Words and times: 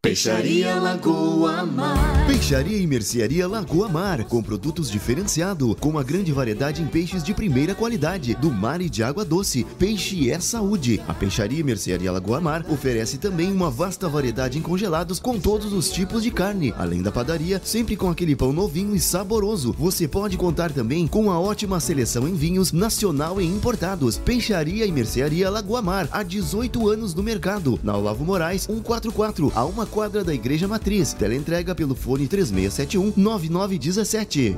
Peixaria 0.00 0.76
Lagoa 0.76 1.66
Mar. 1.66 2.15
Peixaria 2.36 2.76
e 2.76 2.86
Mercearia 2.86 3.48
Lagoa 3.48 3.88
Mar, 3.88 4.22
com 4.24 4.42
produtos 4.42 4.90
diferenciados, 4.90 5.74
com 5.80 5.88
uma 5.88 6.02
grande 6.02 6.32
variedade 6.32 6.82
em 6.82 6.86
peixes 6.86 7.24
de 7.24 7.32
primeira 7.32 7.74
qualidade, 7.74 8.34
do 8.34 8.52
mar 8.52 8.82
e 8.82 8.90
de 8.90 9.02
água 9.02 9.24
doce. 9.24 9.64
Peixe 9.78 10.30
é 10.30 10.38
saúde. 10.38 11.00
A 11.08 11.14
Peixaria 11.14 11.58
e 11.58 11.62
Mercearia 11.64 12.12
Lagoa 12.12 12.38
Mar 12.38 12.64
oferece 12.68 13.16
também 13.16 13.50
uma 13.50 13.70
vasta 13.70 14.06
variedade 14.06 14.58
em 14.58 14.62
congelados 14.62 15.18
com 15.18 15.40
todos 15.40 15.72
os 15.72 15.90
tipos 15.90 16.22
de 16.22 16.30
carne. 16.30 16.74
Além 16.76 17.00
da 17.00 17.10
padaria, 17.10 17.58
sempre 17.64 17.96
com 17.96 18.10
aquele 18.10 18.36
pão 18.36 18.52
novinho 18.52 18.94
e 18.94 19.00
saboroso. 19.00 19.74
Você 19.78 20.06
pode 20.06 20.36
contar 20.36 20.70
também 20.70 21.06
com 21.06 21.22
uma 21.22 21.40
ótima 21.40 21.80
seleção 21.80 22.28
em 22.28 22.34
vinhos 22.34 22.70
nacional 22.70 23.40
e 23.40 23.46
importados. 23.46 24.18
Peixaria 24.18 24.84
e 24.84 24.92
Mercearia 24.92 25.48
Lagoa 25.48 25.80
Mar, 25.80 26.06
há 26.12 26.22
18 26.22 26.86
anos 26.86 27.14
no 27.14 27.22
mercado. 27.22 27.80
Na 27.82 27.96
Olavo 27.96 28.26
Moraes, 28.26 28.64
144, 28.64 29.50
a 29.54 29.64
uma 29.64 29.86
quadra 29.86 30.22
da 30.22 30.34
Igreja 30.34 30.68
Matriz. 30.68 31.14
Teleentrega 31.14 31.74
pelo 31.74 31.94
fone 31.94 32.25
3671 32.28 33.14
9917. 33.16 34.56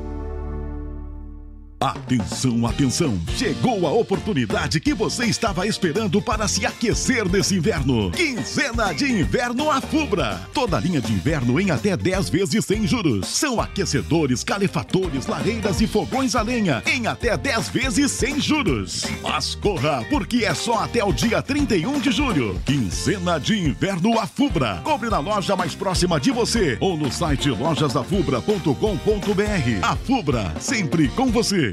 Atenção, 1.80 2.66
atenção! 2.66 3.16
Chegou 3.36 3.86
a 3.86 3.92
oportunidade 3.92 4.80
que 4.80 4.92
você 4.92 5.26
estava 5.26 5.64
esperando 5.64 6.20
para 6.20 6.48
se 6.48 6.66
aquecer 6.66 7.28
nesse 7.28 7.54
inverno. 7.54 8.10
Quinzena 8.10 8.92
de 8.92 9.04
Inverno 9.04 9.70
Afubra. 9.70 10.40
Toda 10.52 10.80
linha 10.80 11.00
de 11.00 11.12
inverno 11.12 11.60
em 11.60 11.70
até 11.70 11.96
10 11.96 12.30
vezes 12.30 12.64
sem 12.64 12.84
juros. 12.84 13.28
São 13.28 13.60
aquecedores, 13.60 14.42
calefatores, 14.42 15.28
lareiras 15.28 15.80
e 15.80 15.86
fogões 15.86 16.34
a 16.34 16.42
lenha 16.42 16.82
em 16.84 17.06
até 17.06 17.36
10 17.36 17.68
vezes 17.68 18.10
sem 18.10 18.40
juros. 18.40 19.04
Mas 19.22 19.54
corra, 19.54 20.04
porque 20.10 20.44
é 20.44 20.54
só 20.54 20.82
até 20.82 21.04
o 21.04 21.12
dia 21.12 21.40
31 21.40 22.00
de 22.00 22.10
julho. 22.10 22.60
Quinzena 22.66 23.38
de 23.38 23.56
Inverno 23.56 24.18
Afubra. 24.18 24.80
Compre 24.82 25.08
na 25.08 25.20
loja 25.20 25.54
mais 25.54 25.76
próxima 25.76 26.18
de 26.18 26.32
você 26.32 26.76
ou 26.80 26.96
no 26.96 27.12
site 27.12 27.50
lojasafubra.com.br. 27.50 29.78
A 29.82 29.94
Fubra, 29.94 30.52
sempre 30.58 31.06
com 31.10 31.30
você. 31.30 31.67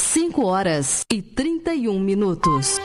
5 0.00 0.44
horas 0.44 1.02
e 1.12 1.22
31 1.22 2.00
minutos. 2.00 2.80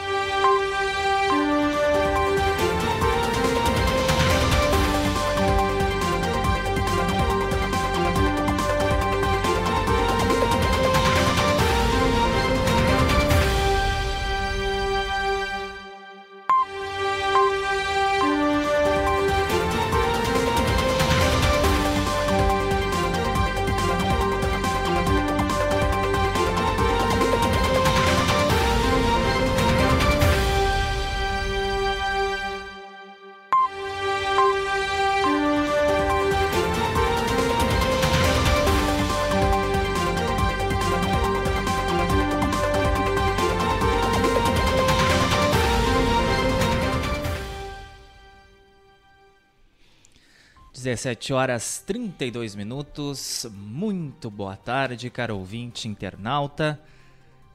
17 50.89 51.33
horas 51.33 51.83
32 51.85 52.55
minutos. 52.55 53.45
Muito 53.53 54.31
boa 54.31 54.55
tarde, 54.55 55.07
caro 55.11 55.37
ouvinte 55.37 55.87
internauta. 55.87 56.81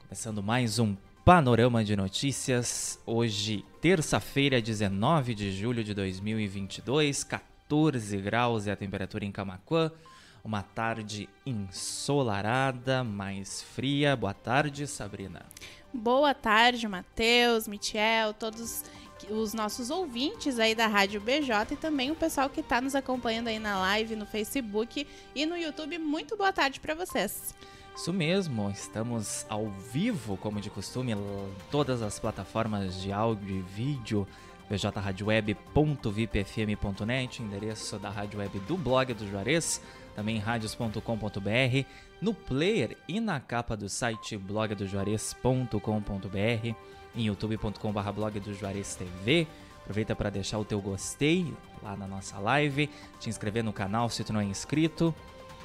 Começando 0.03 0.41
mais 0.41 0.79
um 0.79 0.95
panorama 1.25 1.83
de 1.83 1.97
notícias. 1.97 2.97
Hoje, 3.05 3.65
terça-feira, 3.81 4.61
19 4.61 5.35
de 5.35 5.51
julho 5.51 5.83
de 5.83 5.93
2022, 5.93 7.25
14 7.25 8.17
graus 8.19 8.67
é 8.67 8.71
a 8.71 8.75
temperatura 8.77 9.25
em 9.25 9.33
Camacuã. 9.33 9.91
Uma 10.41 10.63
tarde 10.63 11.27
ensolarada, 11.45 13.03
mais 13.03 13.61
fria. 13.61 14.15
Boa 14.15 14.33
tarde, 14.33 14.87
Sabrina. 14.87 15.45
Boa 15.93 16.33
tarde, 16.33 16.87
Matheus, 16.87 17.67
Michel, 17.67 18.33
todos 18.33 18.83
os 19.29 19.53
nossos 19.53 19.89
ouvintes 19.89 20.59
aí 20.59 20.75
da 20.75 20.87
Rádio 20.87 21.21
BJ 21.21 21.73
e 21.73 21.75
também 21.75 22.11
o 22.11 22.15
pessoal 22.15 22.49
que 22.49 22.61
está 22.61 22.81
nos 22.81 22.95
acompanhando 22.95 23.47
aí 23.47 23.59
na 23.59 23.79
live, 23.79 24.15
no 24.15 24.25
Facebook 24.25 25.07
e 25.33 25.45
no 25.45 25.57
YouTube. 25.57 25.97
Muito 25.97 26.35
boa 26.35 26.51
tarde 26.51 26.79
para 26.79 26.93
vocês. 26.93 27.55
Isso 27.95 28.11
mesmo, 28.11 28.69
estamos 28.69 29.45
ao 29.47 29.69
vivo, 29.69 30.35
como 30.37 30.59
de 30.59 30.69
costume, 30.69 31.13
em 31.13 31.17
todas 31.71 32.01
as 32.01 32.19
plataformas 32.19 33.01
de 33.01 33.13
áudio 33.13 33.55
e 33.55 33.61
vídeo, 33.61 34.27
bjradioweb.vipfm.net, 34.69 37.41
endereço 37.41 37.97
da 37.97 38.09
Rádio 38.09 38.39
Web 38.39 38.59
do 38.59 38.75
blog 38.75 39.13
do 39.13 39.25
Juarez, 39.29 39.81
também 40.13 40.39
radios.com.br, 40.39 41.85
no 42.21 42.33
player 42.33 42.97
e 43.07 43.21
na 43.21 43.39
capa 43.39 43.77
do 43.77 43.87
site 43.87 44.37
blogdojuarez.com.br 44.37 46.75
em 47.15 47.27
youtube.com.br 47.27 48.11
blog 48.11 48.39
do 48.39 48.53
Juarez 48.53 48.95
TV. 48.95 49.47
Aproveita 49.81 50.15
para 50.15 50.29
deixar 50.29 50.57
o 50.57 50.65
teu 50.65 50.81
gostei 50.81 51.53
lá 51.83 51.95
na 51.95 52.07
nossa 52.07 52.39
live, 52.39 52.89
te 53.19 53.29
inscrever 53.29 53.63
no 53.63 53.71
canal 53.71 54.09
se 54.09 54.23
tu 54.23 54.33
não 54.33 54.39
é 54.39 54.43
inscrito 54.43 55.13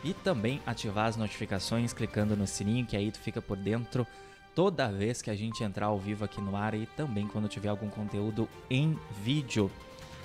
e 0.04 0.12
também 0.12 0.60
ativar 0.66 1.06
as 1.06 1.16
notificações 1.16 1.92
clicando 1.92 2.36
no 2.36 2.46
sininho 2.46 2.86
que 2.86 2.96
aí 2.96 3.10
tu 3.10 3.18
fica 3.18 3.40
por 3.40 3.56
dentro 3.56 4.06
toda 4.54 4.90
vez 4.90 5.22
que 5.22 5.30
a 5.30 5.34
gente 5.34 5.64
entrar 5.64 5.86
ao 5.86 5.98
vivo 5.98 6.24
aqui 6.24 6.40
no 6.40 6.56
ar 6.56 6.74
e 6.74 6.86
também 6.86 7.26
quando 7.26 7.48
tiver 7.48 7.68
algum 7.68 7.88
conteúdo 7.88 8.48
em 8.68 8.98
vídeo. 9.22 9.70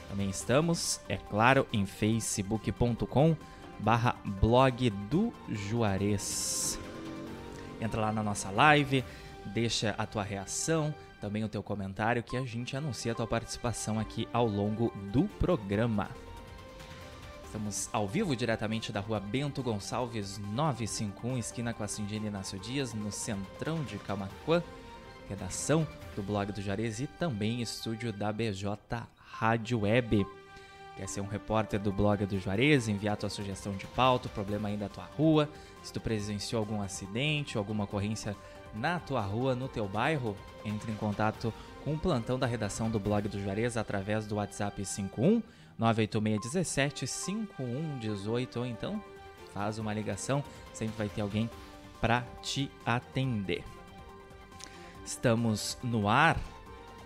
Também 0.10 0.30
estamos, 0.30 1.00
é 1.08 1.18
claro, 1.18 1.68
em 1.72 1.86
facebook.com 1.86 3.36
barra 3.80 4.16
blog 4.24 4.90
do 4.90 5.34
Juarez. 5.50 6.80
Entra 7.80 8.02
lá 8.02 8.12
na 8.12 8.24
nossa 8.24 8.50
live, 8.50 9.04
deixa 9.46 9.94
a 9.98 10.06
tua 10.06 10.24
reação, 10.24 10.94
também 11.26 11.44
o 11.44 11.50
teu 11.50 11.64
comentário 11.64 12.22
que 12.22 12.38
a 12.38 12.46
gente 12.46 12.78
anuncia 12.78 13.12
a 13.12 13.16
tua 13.16 13.26
participação 13.26 14.00
aqui 14.00 14.28
ao 14.32 14.46
longo 14.46 14.94
do 15.12 15.24
programa. 15.24 16.12
Estamos 17.44 17.90
ao 17.92 18.08
vivo 18.08 18.36
diretamente 18.36 18.92
da 18.92 19.00
rua 19.00 19.20
Bento 19.20 19.64
Gonçalves 19.64 20.38
951, 20.38 21.40
esquina 21.40 21.74
com 21.74 21.84
a 21.84 21.88
Cindina 21.88 22.28
Inácio 22.28 22.60
Dias, 22.60 22.94
no 22.94 23.12
centrão 23.12 23.84
de 23.84 23.98
Camacuã, 23.98 24.62
redação 25.28 25.88
do 26.16 26.22
blog 26.22 26.52
do 26.52 26.62
Jarez 26.62 27.00
e 27.00 27.08
também 27.08 27.60
estúdio 27.60 28.14
da 28.14 28.32
BJ 28.32 28.78
Rádio 29.18 29.80
Web. 29.80 30.28
Quer 30.96 31.10
ser 31.10 31.22
um 31.22 31.28
repórter 31.28 31.80
do 31.80 31.92
blog 31.92 32.24
do 32.28 32.40
Juarez, 32.40 32.88
enviar 32.88 33.18
tua 33.18 33.30
sugestão 33.30 33.76
de 33.76 33.88
pauta, 33.88 34.30
problema 34.30 34.68
aí 34.68 34.78
da 34.78 34.90
tua 34.90 35.06
rua, 35.18 35.50
se 35.82 35.92
tu 35.92 36.00
presenciou 36.00 36.60
algum 36.60 36.84
acidente, 36.84 37.58
alguma 37.58 37.86
ocorrência 37.86 38.38
na 38.76 39.00
tua 39.00 39.22
rua, 39.22 39.56
no 39.56 39.68
teu 39.68 39.88
bairro, 39.88 40.36
entre 40.64 40.92
em 40.92 40.96
contato 40.96 41.54
com 41.84 41.94
o 41.94 42.00
plantão 42.00 42.38
da 42.38 42.48
redação 42.48 42.90
do 42.90 43.00
blog 43.00 43.28
do 43.28 43.42
Juarez 43.42 43.78
através 43.78 44.26
do 44.26 44.36
WhatsApp 44.36 44.84
51 44.84 45.42
98617 45.78 47.06
5118 47.06 48.60
ou 48.60 48.66
então 48.66 49.02
faz 49.54 49.80
uma 49.80 49.94
ligação, 49.94 50.44
sempre 50.74 50.98
vai 50.98 51.10
ter 51.10 51.22
alguém 51.22 51.50
para 52.02 52.22
te 52.42 52.70
atender. 52.86 53.64
Estamos 55.06 55.78
no 55.82 56.10
ar 56.10 56.38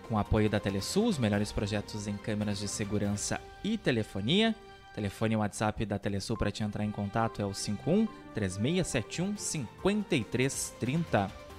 com 0.08 0.16
o 0.16 0.18
apoio 0.18 0.50
da 0.50 0.58
Telesul, 0.58 1.06
os 1.06 1.18
melhores 1.18 1.52
projetos 1.52 2.08
em 2.08 2.16
câmeras 2.16 2.58
de 2.58 2.66
segurança 2.66 3.40
e 3.62 3.78
telefonia. 3.78 4.54
Telefone 4.94 5.34
e 5.34 5.36
WhatsApp 5.36 5.86
da 5.86 6.00
Telesul 6.00 6.36
para 6.36 6.50
te 6.50 6.64
entrar 6.64 6.84
em 6.84 6.90
contato 6.90 7.40
é 7.40 7.46
o 7.46 7.54
51 7.54 8.08
3671 8.34 9.36
5330. 9.36 11.49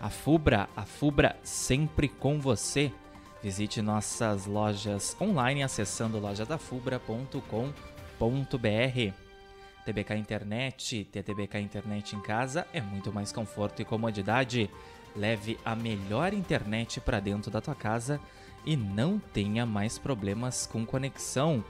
A 0.00 0.08
Fubra, 0.08 0.66
a 0.74 0.86
Fubra 0.86 1.36
sempre 1.42 2.08
com 2.08 2.40
você. 2.40 2.90
Visite 3.42 3.82
nossas 3.82 4.46
lojas 4.46 5.14
online 5.20 5.62
acessando 5.62 6.18
lojadafubra.com.br. 6.18 9.14
TBK 9.84 10.14
Internet, 10.14 11.04
TTBK 11.04 11.58
Internet 11.58 12.16
em 12.16 12.20
casa 12.20 12.66
é 12.72 12.80
muito 12.80 13.12
mais 13.12 13.30
conforto 13.30 13.82
e 13.82 13.84
comodidade. 13.84 14.70
Leve 15.14 15.58
a 15.64 15.76
melhor 15.76 16.32
internet 16.32 16.98
para 17.00 17.20
dentro 17.20 17.50
da 17.50 17.60
tua 17.60 17.74
casa 17.74 18.18
e 18.64 18.76
não 18.76 19.18
tenha 19.18 19.66
mais 19.66 19.98
problemas 19.98 20.66
com 20.66 20.86
conexão. 20.86 21.62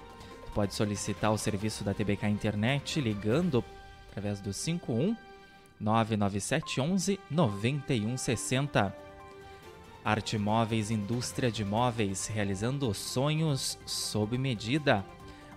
Tu 0.44 0.52
pode 0.52 0.74
solicitar 0.74 1.32
o 1.32 1.38
serviço 1.38 1.82
da 1.82 1.94
TBK 1.94 2.28
Internet 2.28 3.00
ligando 3.00 3.64
através 4.08 4.40
do 4.40 4.52
51 4.52 5.16
99711 5.80 7.18
9160. 7.30 8.94
Arte 10.04 10.38
Móveis 10.38 10.90
Indústria 10.90 11.50
de 11.50 11.64
Móveis, 11.64 12.26
realizando 12.26 12.92
sonhos 12.94 13.78
sob 13.86 14.36
medida. 14.38 15.04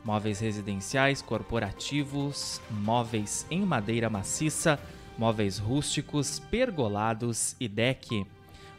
Móveis 0.04 0.40
residenciais, 0.40 1.22
corporativos, 1.22 2.60
móveis 2.70 3.48
em 3.50 3.66
madeira 3.66 4.10
maciça, 4.10 4.78
móveis 5.18 5.58
rústicos, 5.58 6.40
pergolados 6.40 7.56
e 7.60 7.68
deck. 7.70 8.25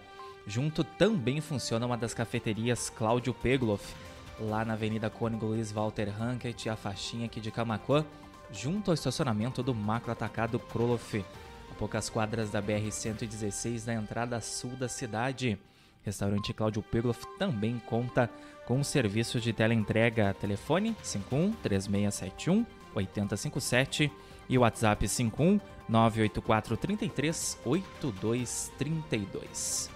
Junto 0.46 0.84
também 0.84 1.40
funciona 1.40 1.86
uma 1.86 1.96
das 1.96 2.14
cafeterias 2.14 2.90
Cláudio 2.90 3.34
Pegloff, 3.34 3.96
lá 4.38 4.66
na 4.66 4.74
Avenida 4.74 5.10
Cônigo 5.10 5.46
Luiz 5.46 5.72
Walter 5.72 6.14
Hankett, 6.22 6.68
a 6.68 6.76
faixinha 6.76 7.26
aqui 7.26 7.40
de 7.40 7.52
Camacuã, 7.52 8.06
junto 8.52 8.92
ao 8.92 8.96
estacionamento 8.96 9.64
do 9.64 9.74
Macro 9.74 10.12
Atacado 10.12 10.60
Kroloff 10.60 11.24
a 11.72 11.76
poucas 11.76 12.10
quadras 12.10 12.52
da 12.52 12.62
BR-116 12.62 13.88
na 13.88 13.94
entrada 13.94 14.42
sul 14.42 14.72
da 14.72 14.90
cidade. 14.90 15.58
Restaurante 16.04 16.54
Cláudio 16.54 16.84
Pegloff 16.84 17.26
também 17.40 17.82
conta 17.88 18.30
com 18.68 18.80
um 18.80 18.84
serviço 18.84 19.40
de 19.40 19.54
teleentrega. 19.54 20.36
Telefone 20.38 20.98
51 21.02 21.54
3671 21.64 22.66
8057 22.94 24.12
e 24.50 24.58
WhatsApp 24.58 25.08
51 25.08 25.60
984 25.88 26.78
33 26.78 27.60
8232. 27.66 29.92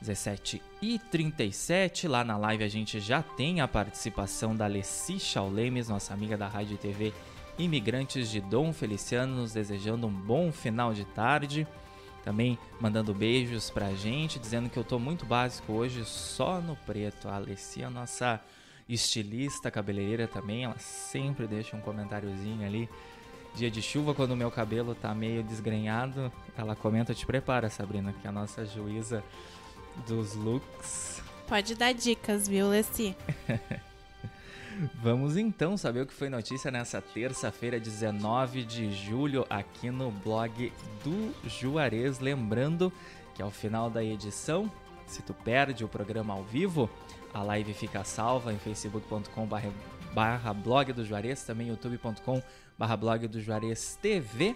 17 0.00 0.62
e 0.82 0.98
37, 0.98 2.06
lá 2.06 2.22
na 2.22 2.36
live 2.36 2.62
a 2.62 2.68
gente 2.68 3.00
já 3.00 3.22
tem 3.22 3.60
a 3.60 3.68
participação 3.68 4.54
da 4.54 4.66
Alessi 4.66 5.18
Chaulemes, 5.18 5.88
nossa 5.88 6.12
amiga 6.12 6.36
da 6.36 6.46
Rádio 6.46 6.74
e 6.74 6.78
TV 6.78 7.14
imigrantes 7.58 8.30
de 8.30 8.40
Dom 8.40 8.72
Feliciano, 8.72 9.36
nos 9.36 9.52
desejando 9.52 10.06
um 10.06 10.12
bom 10.12 10.52
final 10.52 10.92
de 10.92 11.04
tarde. 11.04 11.66
Também 12.22 12.58
mandando 12.80 13.14
beijos 13.14 13.70
pra 13.70 13.94
gente, 13.94 14.38
dizendo 14.38 14.68
que 14.68 14.76
eu 14.76 14.84
tô 14.84 14.98
muito 14.98 15.24
básico 15.24 15.72
hoje, 15.72 16.04
só 16.04 16.60
no 16.60 16.76
preto. 16.76 17.28
A 17.28 17.36
Alessia, 17.36 17.88
nossa 17.88 18.40
estilista 18.88 19.70
cabeleireira 19.70 20.26
também, 20.26 20.64
ela 20.64 20.78
sempre 20.78 21.46
deixa 21.46 21.76
um 21.76 21.80
comentáriozinho 21.80 22.66
ali. 22.66 22.88
Dia 23.56 23.70
de 23.70 23.80
chuva, 23.80 24.14
quando 24.14 24.32
o 24.32 24.36
meu 24.36 24.50
cabelo 24.50 24.94
tá 24.94 25.14
meio 25.14 25.42
desgrenhado, 25.42 26.30
ela 26.58 26.76
comenta: 26.76 27.14
Te 27.14 27.24
prepara, 27.24 27.70
Sabrina, 27.70 28.12
que 28.12 28.26
é 28.26 28.28
a 28.28 28.32
nossa 28.32 28.66
juíza 28.66 29.24
dos 30.06 30.34
looks. 30.34 31.22
Pode 31.48 31.74
dar 31.74 31.94
dicas, 31.94 32.46
viu, 32.46 32.68
Lessi? 32.68 33.16
Vamos 35.02 35.38
então 35.38 35.74
saber 35.74 36.02
o 36.02 36.06
que 36.06 36.12
foi 36.12 36.28
notícia 36.28 36.70
nessa 36.70 37.00
terça-feira, 37.00 37.80
19 37.80 38.62
de 38.62 38.92
julho, 38.92 39.46
aqui 39.48 39.90
no 39.90 40.10
blog 40.10 40.70
do 41.02 41.34
Juarez. 41.48 42.18
Lembrando 42.18 42.92
que 43.34 43.40
ao 43.40 43.50
final 43.50 43.88
da 43.88 44.04
edição, 44.04 44.70
se 45.06 45.22
tu 45.22 45.32
perde 45.32 45.82
o 45.82 45.88
programa 45.88 46.34
ao 46.34 46.44
vivo, 46.44 46.90
a 47.32 47.42
live 47.42 47.72
fica 47.72 48.04
salva 48.04 48.52
em 48.52 48.58
facebook.com 48.58 49.48
barra 50.12 50.52
blog 50.52 50.92
do 50.92 51.06
Juarez, 51.06 51.42
também 51.42 51.68
youtube.com 51.68 52.42
barra 52.78 52.96
blog 52.96 53.26
do 53.28 53.40
Juarez 53.40 53.98
TV 54.00 54.54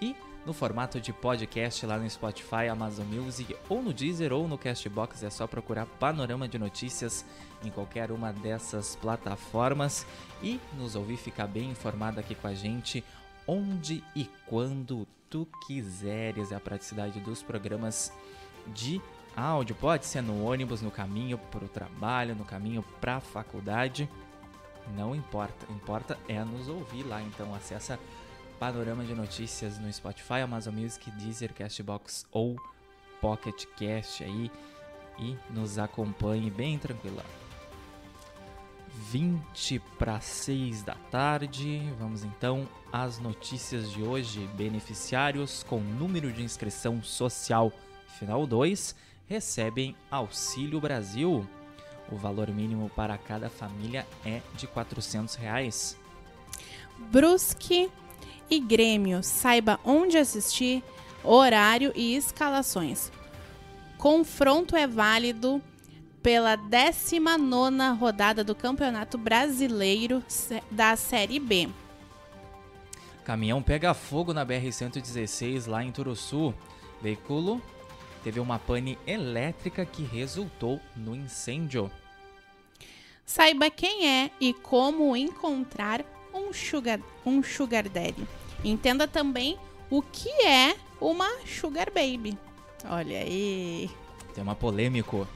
e 0.00 0.14
no 0.44 0.52
formato 0.52 1.00
de 1.00 1.12
podcast 1.12 1.86
lá 1.86 1.96
no 1.96 2.08
Spotify, 2.10 2.68
Amazon 2.70 3.06
Music 3.06 3.56
ou 3.68 3.80
no 3.80 3.92
Deezer 3.92 4.32
ou 4.32 4.48
no 4.48 4.58
Castbox. 4.58 5.22
É 5.22 5.30
só 5.30 5.46
procurar 5.46 5.86
Panorama 5.86 6.48
de 6.48 6.58
Notícias 6.58 7.24
em 7.64 7.70
qualquer 7.70 8.10
uma 8.10 8.32
dessas 8.32 8.96
plataformas 8.96 10.04
e 10.42 10.60
nos 10.76 10.96
ouvir 10.96 11.16
ficar 11.16 11.46
bem 11.46 11.70
informado 11.70 12.18
aqui 12.18 12.34
com 12.34 12.48
a 12.48 12.54
gente 12.54 13.04
onde 13.46 14.02
e 14.16 14.28
quando 14.46 15.06
tu 15.30 15.46
quiseres. 15.66 16.52
É 16.52 16.56
a 16.56 16.60
praticidade 16.60 17.20
dos 17.20 17.42
programas 17.42 18.12
de 18.74 19.00
áudio. 19.36 19.74
Pode 19.76 20.06
ser 20.06 20.22
no 20.22 20.44
ônibus, 20.44 20.82
no 20.82 20.90
caminho 20.90 21.38
para 21.38 21.64
o 21.64 21.68
trabalho, 21.68 22.34
no 22.34 22.44
caminho 22.44 22.84
para 23.00 23.16
a 23.16 23.20
faculdade. 23.20 24.08
Não 24.96 25.14
importa, 25.14 25.66
importa 25.72 26.18
é 26.28 26.42
nos 26.44 26.68
ouvir 26.68 27.04
lá. 27.04 27.22
Então 27.22 27.54
acessa 27.54 27.98
Panorama 28.58 29.04
de 29.04 29.14
Notícias 29.14 29.78
no 29.78 29.92
Spotify, 29.92 30.40
Amazon 30.44 30.74
Music, 30.74 31.10
Deezer, 31.12 31.52
Castbox 31.52 32.26
ou 32.30 32.56
Pocket 33.20 33.64
Cast 33.76 34.22
aí 34.22 34.50
e 35.18 35.36
nos 35.50 35.78
acompanhe 35.78 36.50
bem 36.50 36.78
tranquila. 36.78 37.24
20 39.10 39.80
para 39.98 40.20
6 40.20 40.82
da 40.82 40.94
tarde. 41.10 41.82
Vamos 41.98 42.24
então 42.24 42.68
às 42.92 43.18
notícias 43.18 43.90
de 43.90 44.02
hoje. 44.02 44.48
Beneficiários 44.54 45.62
com 45.62 45.80
número 45.80 46.32
de 46.32 46.42
inscrição 46.42 47.02
social 47.02 47.72
final 48.18 48.46
2 48.46 48.94
recebem 49.26 49.96
Auxílio 50.10 50.80
Brasil. 50.80 51.46
O 52.12 52.16
valor 52.16 52.50
mínimo 52.50 52.90
para 52.94 53.16
cada 53.16 53.48
família 53.48 54.06
é 54.24 54.42
de 54.54 54.66
400 54.66 55.34
reais. 55.34 55.96
Brusque 57.10 57.90
e 58.50 58.60
Grêmio. 58.60 59.22
Saiba 59.22 59.80
onde 59.82 60.18
assistir, 60.18 60.84
horário 61.24 61.90
e 61.96 62.14
escalações. 62.14 63.10
Confronto 63.96 64.76
é 64.76 64.86
válido 64.86 65.62
pela 66.22 66.54
19 66.54 67.98
rodada 67.98 68.44
do 68.44 68.54
Campeonato 68.54 69.16
Brasileiro 69.16 70.22
da 70.70 70.94
Série 70.96 71.40
B. 71.40 71.70
Caminhão 73.24 73.62
pega 73.62 73.94
fogo 73.94 74.34
na 74.34 74.44
BR-116 74.44 75.66
lá 75.66 75.82
em 75.82 75.90
Turuçu. 75.90 76.52
Veículo 77.00 77.62
teve 78.22 78.38
uma 78.38 78.58
pane 78.58 78.98
elétrica 79.06 79.86
que 79.86 80.02
resultou 80.02 80.80
no 80.94 81.16
incêndio. 81.16 81.90
Saiba 83.24 83.70
quem 83.70 84.08
é 84.08 84.30
e 84.40 84.52
como 84.52 85.16
encontrar 85.16 86.04
um 86.34 86.52
sugar, 86.52 87.00
um 87.24 87.42
sugar 87.42 87.88
daddy. 87.88 88.26
Entenda 88.64 89.08
também 89.08 89.58
o 89.90 90.02
que 90.02 90.28
é 90.46 90.76
uma 91.00 91.28
sugar 91.46 91.90
baby. 91.90 92.36
Olha 92.88 93.18
aí. 93.18 93.90
Tema 94.34 94.54
polêmico. 94.54 95.26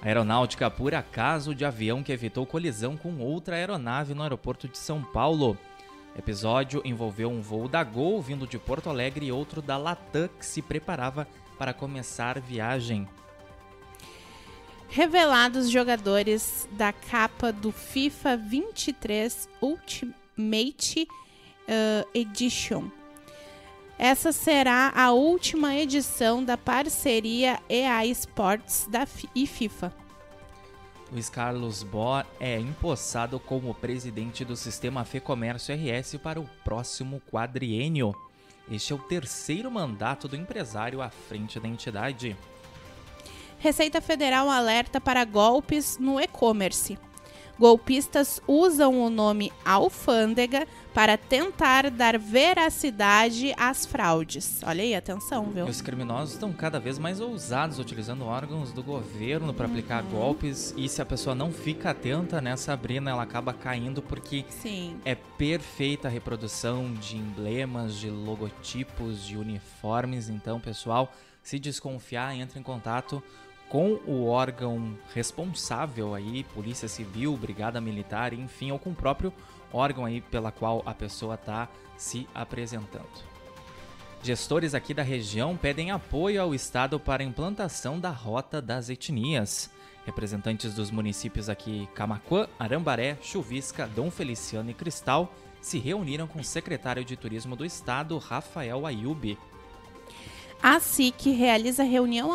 Aeronáutica 0.00 0.66
apura 0.66 1.02
caso 1.02 1.54
de 1.54 1.64
avião 1.64 2.02
que 2.02 2.12
evitou 2.12 2.46
colisão 2.46 2.96
com 2.96 3.18
outra 3.18 3.56
aeronave 3.56 4.14
no 4.14 4.22
aeroporto 4.22 4.68
de 4.68 4.78
São 4.78 5.02
Paulo. 5.02 5.58
Episódio 6.16 6.82
envolveu 6.84 7.30
um 7.30 7.40
voo 7.40 7.68
da 7.68 7.82
Gol 7.82 8.20
vindo 8.22 8.46
de 8.46 8.58
Porto 8.58 8.88
Alegre 8.88 9.26
e 9.26 9.32
outro 9.32 9.60
da 9.60 9.76
Latam 9.76 10.28
que 10.38 10.46
se 10.46 10.62
preparava 10.62 11.26
para 11.58 11.72
começar 11.72 12.40
viagem. 12.40 13.08
Revelados 14.90 15.70
jogadores 15.70 16.66
da 16.72 16.92
capa 16.92 17.52
do 17.52 17.70
FIFA 17.70 18.38
23 18.38 19.48
Ultimate 19.60 21.06
uh, 21.06 22.08
Edition. 22.14 22.88
Essa 23.98 24.32
será 24.32 24.90
a 24.94 25.12
última 25.12 25.76
edição 25.76 26.42
da 26.42 26.56
parceria 26.56 27.60
EA 27.68 28.06
Sports 28.06 28.88
da 28.90 29.00
F 29.00 29.28
e 29.34 29.46
FIFA. 29.46 29.92
Luiz 31.12 31.28
Carlos 31.28 31.82
Bor 31.82 32.24
é 32.40 32.58
empossado 32.58 33.38
como 33.38 33.74
presidente 33.74 34.42
do 34.42 34.56
sistema 34.56 35.04
Fê 35.04 35.20
Comércio 35.20 35.74
RS 35.74 36.16
para 36.16 36.40
o 36.40 36.48
próximo 36.64 37.20
quadriênio. 37.30 38.14
Este 38.70 38.92
é 38.92 38.96
o 38.96 38.98
terceiro 38.98 39.70
mandato 39.70 40.28
do 40.28 40.36
empresário 40.36 41.02
à 41.02 41.10
frente 41.10 41.60
da 41.60 41.68
entidade. 41.68 42.36
Receita 43.58 44.00
Federal 44.00 44.48
alerta 44.48 45.00
para 45.00 45.24
golpes 45.24 45.98
no 45.98 46.20
e-commerce. 46.20 46.98
Golpistas 47.58 48.40
usam 48.46 49.00
o 49.02 49.10
nome 49.10 49.52
alfândega 49.64 50.64
para 50.94 51.16
tentar 51.16 51.90
dar 51.90 52.16
veracidade 52.16 53.52
às 53.56 53.84
fraudes. 53.84 54.60
Olha 54.64 54.80
aí, 54.84 54.94
atenção, 54.94 55.46
viu? 55.46 55.64
Os 55.64 55.80
criminosos 55.80 56.34
estão 56.34 56.52
cada 56.52 56.78
vez 56.78 57.00
mais 57.00 57.18
ousados, 57.20 57.80
utilizando 57.80 58.24
órgãos 58.24 58.70
do 58.70 58.80
governo 58.80 59.52
para 59.52 59.66
aplicar 59.66 60.04
Uhum. 60.04 60.10
golpes. 60.10 60.72
E 60.76 60.88
se 60.88 61.02
a 61.02 61.06
pessoa 61.06 61.34
não 61.34 61.50
fica 61.50 61.90
atenta, 61.90 62.40
né, 62.40 62.56
Sabrina, 62.56 63.10
ela 63.10 63.24
acaba 63.24 63.52
caindo 63.52 64.00
porque 64.00 64.44
Sim. 64.50 64.96
é 65.04 65.16
perfeita 65.16 66.06
a 66.06 66.10
reprodução 66.10 66.94
de 66.94 67.16
emblemas, 67.16 67.96
de 67.96 68.08
logotipos, 68.08 69.24
de 69.26 69.36
uniformes. 69.36 70.28
Então, 70.28 70.60
pessoal, 70.60 71.12
se 71.42 71.58
desconfiar, 71.58 72.36
entre 72.36 72.60
em 72.60 72.62
contato 72.62 73.20
com 73.68 74.00
o 74.06 74.26
órgão 74.26 74.96
responsável 75.14 76.14
aí, 76.14 76.44
Polícia 76.54 76.88
Civil, 76.88 77.36
Brigada 77.36 77.80
Militar, 77.80 78.32
enfim, 78.32 78.70
ou 78.70 78.78
com 78.78 78.90
o 78.90 78.94
próprio 78.94 79.32
órgão 79.72 80.04
aí 80.04 80.20
pela 80.20 80.50
qual 80.50 80.82
a 80.86 80.94
pessoa 80.94 81.34
está 81.34 81.68
se 81.96 82.26
apresentando. 82.34 83.28
Gestores 84.22 84.74
aqui 84.74 84.92
da 84.92 85.02
região 85.02 85.56
pedem 85.56 85.90
apoio 85.90 86.42
ao 86.42 86.54
Estado 86.54 86.98
para 86.98 87.22
a 87.22 87.26
implantação 87.26 88.00
da 88.00 88.10
Rota 88.10 88.60
das 88.60 88.88
Etnias. 88.88 89.70
Representantes 90.04 90.74
dos 90.74 90.90
municípios 90.90 91.48
aqui 91.48 91.88
Camaquã, 91.94 92.48
Arambaré, 92.58 93.16
Chuvisca, 93.20 93.86
Dom 93.86 94.10
Feliciano 94.10 94.70
e 94.70 94.74
Cristal 94.74 95.32
se 95.60 95.78
reuniram 95.78 96.26
com 96.26 96.40
o 96.40 96.44
secretário 96.44 97.04
de 97.04 97.16
Turismo 97.16 97.54
do 97.54 97.64
Estado, 97.64 98.16
Rafael 98.18 98.86
Ayub. 98.86 99.38
A 100.60 100.80
SIC 100.80 101.30
realiza 101.30 101.84
reunião 101.84 102.32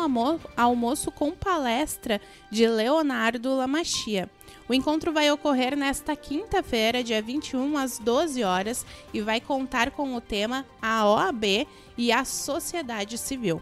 almoço 0.56 1.12
com 1.12 1.32
palestra 1.32 2.20
de 2.50 2.66
Leonardo 2.66 3.54
Lamachia. 3.54 4.30
O 4.66 4.72
encontro 4.72 5.12
vai 5.12 5.30
ocorrer 5.30 5.76
nesta 5.76 6.16
quinta-feira, 6.16 7.04
dia 7.04 7.20
21, 7.20 7.76
às 7.76 7.98
12 7.98 8.42
horas, 8.42 8.86
e 9.12 9.20
vai 9.20 9.42
contar 9.42 9.90
com 9.90 10.14
o 10.14 10.22
tema 10.22 10.64
A 10.80 11.06
OAB 11.06 11.66
e 11.98 12.10
a 12.10 12.24
Sociedade 12.24 13.18
Civil. 13.18 13.60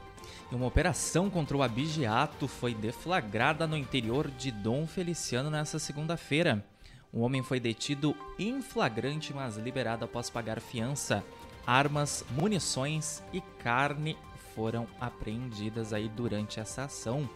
Uma 0.50 0.66
operação 0.66 1.28
contra 1.28 1.56
o 1.56 1.62
abigeato 1.62 2.46
foi 2.46 2.72
deflagrada 2.72 3.66
no 3.66 3.76
interior 3.76 4.30
de 4.30 4.52
Dom 4.52 4.86
Feliciano 4.86 5.50
nesta 5.50 5.80
segunda-feira. 5.80 6.64
Um 7.12 7.22
homem 7.22 7.42
foi 7.42 7.58
detido 7.58 8.14
em 8.38 8.62
flagrante, 8.62 9.34
mas 9.34 9.56
liberado 9.56 10.04
após 10.04 10.30
pagar 10.30 10.60
fiança. 10.60 11.24
Armas, 11.66 12.24
munições 12.30 13.22
e 13.32 13.40
carne 13.62 14.16
foram 14.54 14.86
apreendidas 15.00 15.92
aí 15.92 16.08
durante 16.08 16.60
essa 16.60 16.84
ação. 16.84 17.28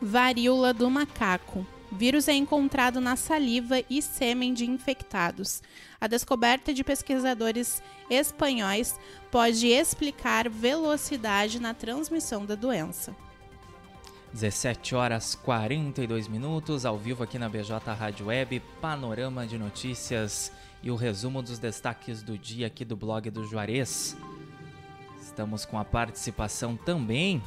Varíola 0.00 0.72
do 0.72 0.90
macaco. 0.90 1.66
Vírus 1.90 2.26
é 2.26 2.32
encontrado 2.32 3.00
na 3.00 3.14
saliva 3.14 3.80
e 3.88 4.02
sêmen 4.02 4.52
de 4.52 4.68
infectados. 4.68 5.62
A 6.00 6.06
descoberta 6.06 6.74
de 6.74 6.82
pesquisadores 6.82 7.82
espanhóis 8.10 8.98
pode 9.30 9.68
explicar 9.68 10.48
velocidade 10.48 11.60
na 11.60 11.72
transmissão 11.72 12.44
da 12.44 12.54
doença. 12.54 13.14
17 14.32 14.96
horas 14.96 15.36
42 15.36 16.26
minutos, 16.26 16.84
ao 16.84 16.98
vivo 16.98 17.22
aqui 17.22 17.38
na 17.38 17.48
BJ 17.48 17.78
Rádio 17.94 18.26
Web, 18.26 18.60
panorama 18.80 19.46
de 19.46 19.56
notícias 19.56 20.50
e 20.82 20.90
o 20.90 20.96
resumo 20.96 21.40
dos 21.40 21.60
destaques 21.60 22.20
do 22.20 22.36
dia 22.36 22.66
aqui 22.66 22.84
do 22.84 22.96
blog 22.96 23.30
do 23.30 23.46
Juarez. 23.46 24.16
Estamos 25.34 25.64
com 25.64 25.76
a 25.76 25.84
participação 25.84 26.76
também 26.76 27.42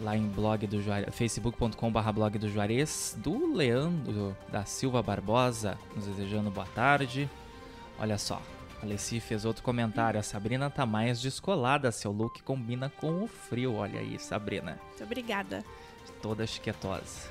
lá 0.00 0.14
em 0.14 0.26
blog 0.28 0.66
do 0.66 0.82
Juarez, 0.82 1.14
facebook.com.br 1.14 2.12
blog 2.12 2.36
do 2.38 2.46
Juarez, 2.50 3.16
do 3.16 3.54
Leandro 3.54 4.36
da 4.52 4.66
Silva 4.66 5.02
Barbosa, 5.02 5.78
nos 5.94 6.04
desejando 6.04 6.50
boa 6.50 6.66
tarde. 6.74 7.26
Olha 7.98 8.18
só, 8.18 8.42
a 8.82 8.84
Alessi 8.84 9.18
fez 9.18 9.46
outro 9.46 9.62
comentário, 9.62 10.20
a 10.20 10.22
Sabrina 10.22 10.68
tá 10.68 10.84
mais 10.84 11.18
descolada, 11.18 11.90
seu 11.90 12.12
look 12.12 12.42
combina 12.42 12.92
com 13.00 13.22
o 13.24 13.26
frio, 13.26 13.76
olha 13.76 13.98
aí, 13.98 14.18
Sabrina, 14.18 14.78
Muito 14.90 15.02
obrigada. 15.04 15.64
toda 16.20 16.46
chiquetosa. 16.46 17.30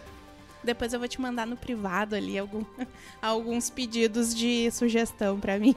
Depois 0.63 0.94
eu 0.94 0.98
vou 1.00 1.08
te 1.08 1.22
mandar 1.22 1.46
no 1.46 1.56
privado 1.56 2.15
ali 2.15 2.39
algum- 2.39 2.65
alguns 3.22 3.70
pedidos 3.70 4.34
de 4.34 4.72
sugestão 4.72 5.39
pra 5.39 5.60
mim. 5.60 5.75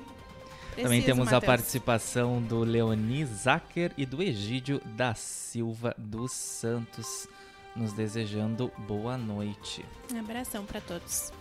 Também 0.82 1.02
temos 1.02 1.28
a 1.28 1.32
Matheus. 1.32 1.44
participação 1.44 2.42
do 2.42 2.60
Leoni 2.60 3.24
Zacher 3.24 3.92
e 3.96 4.06
do 4.06 4.22
Egídio 4.22 4.80
da 4.96 5.12
Silva 5.14 5.94
dos 5.98 6.32
Santos, 6.32 7.26
nos 7.74 7.92
desejando 7.92 8.70
boa 8.86 9.18
noite. 9.18 9.84
Um 10.12 10.20
abração 10.20 10.64
pra 10.64 10.80
todos. 10.80 11.32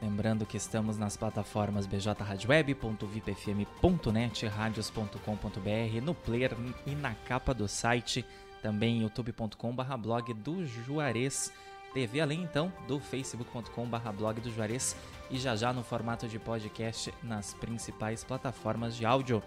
Lembrando 0.00 0.46
que 0.46 0.56
estamos 0.56 0.96
nas 0.98 1.16
plataformas 1.16 1.86
bjradioweb.vipfm.net, 1.86 4.46
radios.com.br, 4.46 6.00
no 6.02 6.14
player 6.14 6.56
e 6.86 6.94
na 6.94 7.14
capa 7.14 7.54
do 7.54 7.66
site, 7.66 8.22
também 8.62 9.00
youtube.com.br 9.02 9.96
blog 9.98 10.34
do 10.34 10.66
Juarez 10.66 11.50
TV, 11.96 12.20
além 12.20 12.42
então 12.42 12.70
do 12.86 13.00
facebook.com.br 13.00 14.10
blog 14.14 14.38
do 14.42 14.52
Juarez 14.52 14.94
e 15.30 15.38
já 15.38 15.56
já 15.56 15.72
no 15.72 15.82
formato 15.82 16.28
de 16.28 16.38
podcast 16.38 17.10
nas 17.22 17.54
principais 17.54 18.22
plataformas 18.22 18.94
de 18.94 19.06
áudio, 19.06 19.42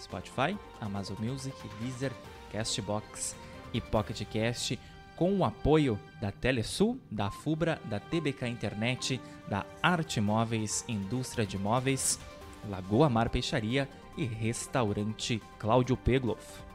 Spotify, 0.00 0.56
Amazon 0.80 1.18
Music, 1.20 1.54
Deezer, 1.78 2.10
Castbox 2.50 3.36
e 3.74 3.82
Pocket 3.82 4.24
Cast, 4.24 4.80
com 5.14 5.36
o 5.36 5.44
apoio 5.44 6.00
da 6.22 6.32
Telesul, 6.32 6.98
da 7.10 7.30
Fubra, 7.30 7.78
da 7.84 8.00
TBK 8.00 8.46
Internet, 8.48 9.20
da 9.46 9.66
Arte 9.82 10.22
Móveis, 10.22 10.82
Indústria 10.88 11.44
de 11.44 11.58
Móveis, 11.58 12.18
Lagoa 12.70 13.10
Mar 13.10 13.28
Peixaria 13.28 13.86
e 14.16 14.24
Restaurante 14.24 15.42
Cláudio 15.58 15.98
Pegloff. 15.98 16.69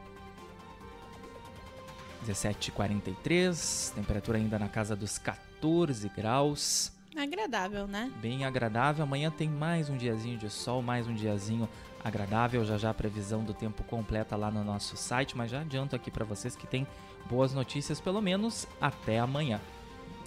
17h43, 2.26 3.94
temperatura 3.94 4.38
ainda 4.38 4.60
na 4.60 4.68
casa 4.68 4.96
dos 4.96 5.18
14 5.18 6.10
graus, 6.10 6.92
Agradável, 7.16 7.88
né? 7.88 8.12
bem 8.22 8.44
agradável. 8.44 9.04
Amanhã 9.04 9.32
tem 9.32 9.48
mais 9.48 9.90
um 9.90 9.96
diazinho 9.96 10.38
de 10.38 10.50
sol, 10.50 10.82
mais 10.82 11.08
um 11.08 11.14
diazinho 11.14 11.70
agradável. 12.04 12.66
Já 12.66 12.78
já 12.78 12.90
a 12.90 12.94
previsão 12.94 13.42
do 13.42 13.54
tempo 13.54 13.86
completa 13.86 14.36
lá 14.36 14.52
no 14.52 14.66
nosso 14.66 14.98
site, 14.98 15.38
mas 15.38 15.50
já 15.50 15.62
adianto 15.62 15.96
aqui 15.96 16.12
para 16.12 16.26
vocês 16.26 16.58
que 16.58 16.68
tem 16.68 16.86
boas 17.30 17.54
notícias 17.54 18.02
pelo 18.02 18.22
menos 18.22 18.68
até 18.82 19.18
amanhã. 19.18 19.62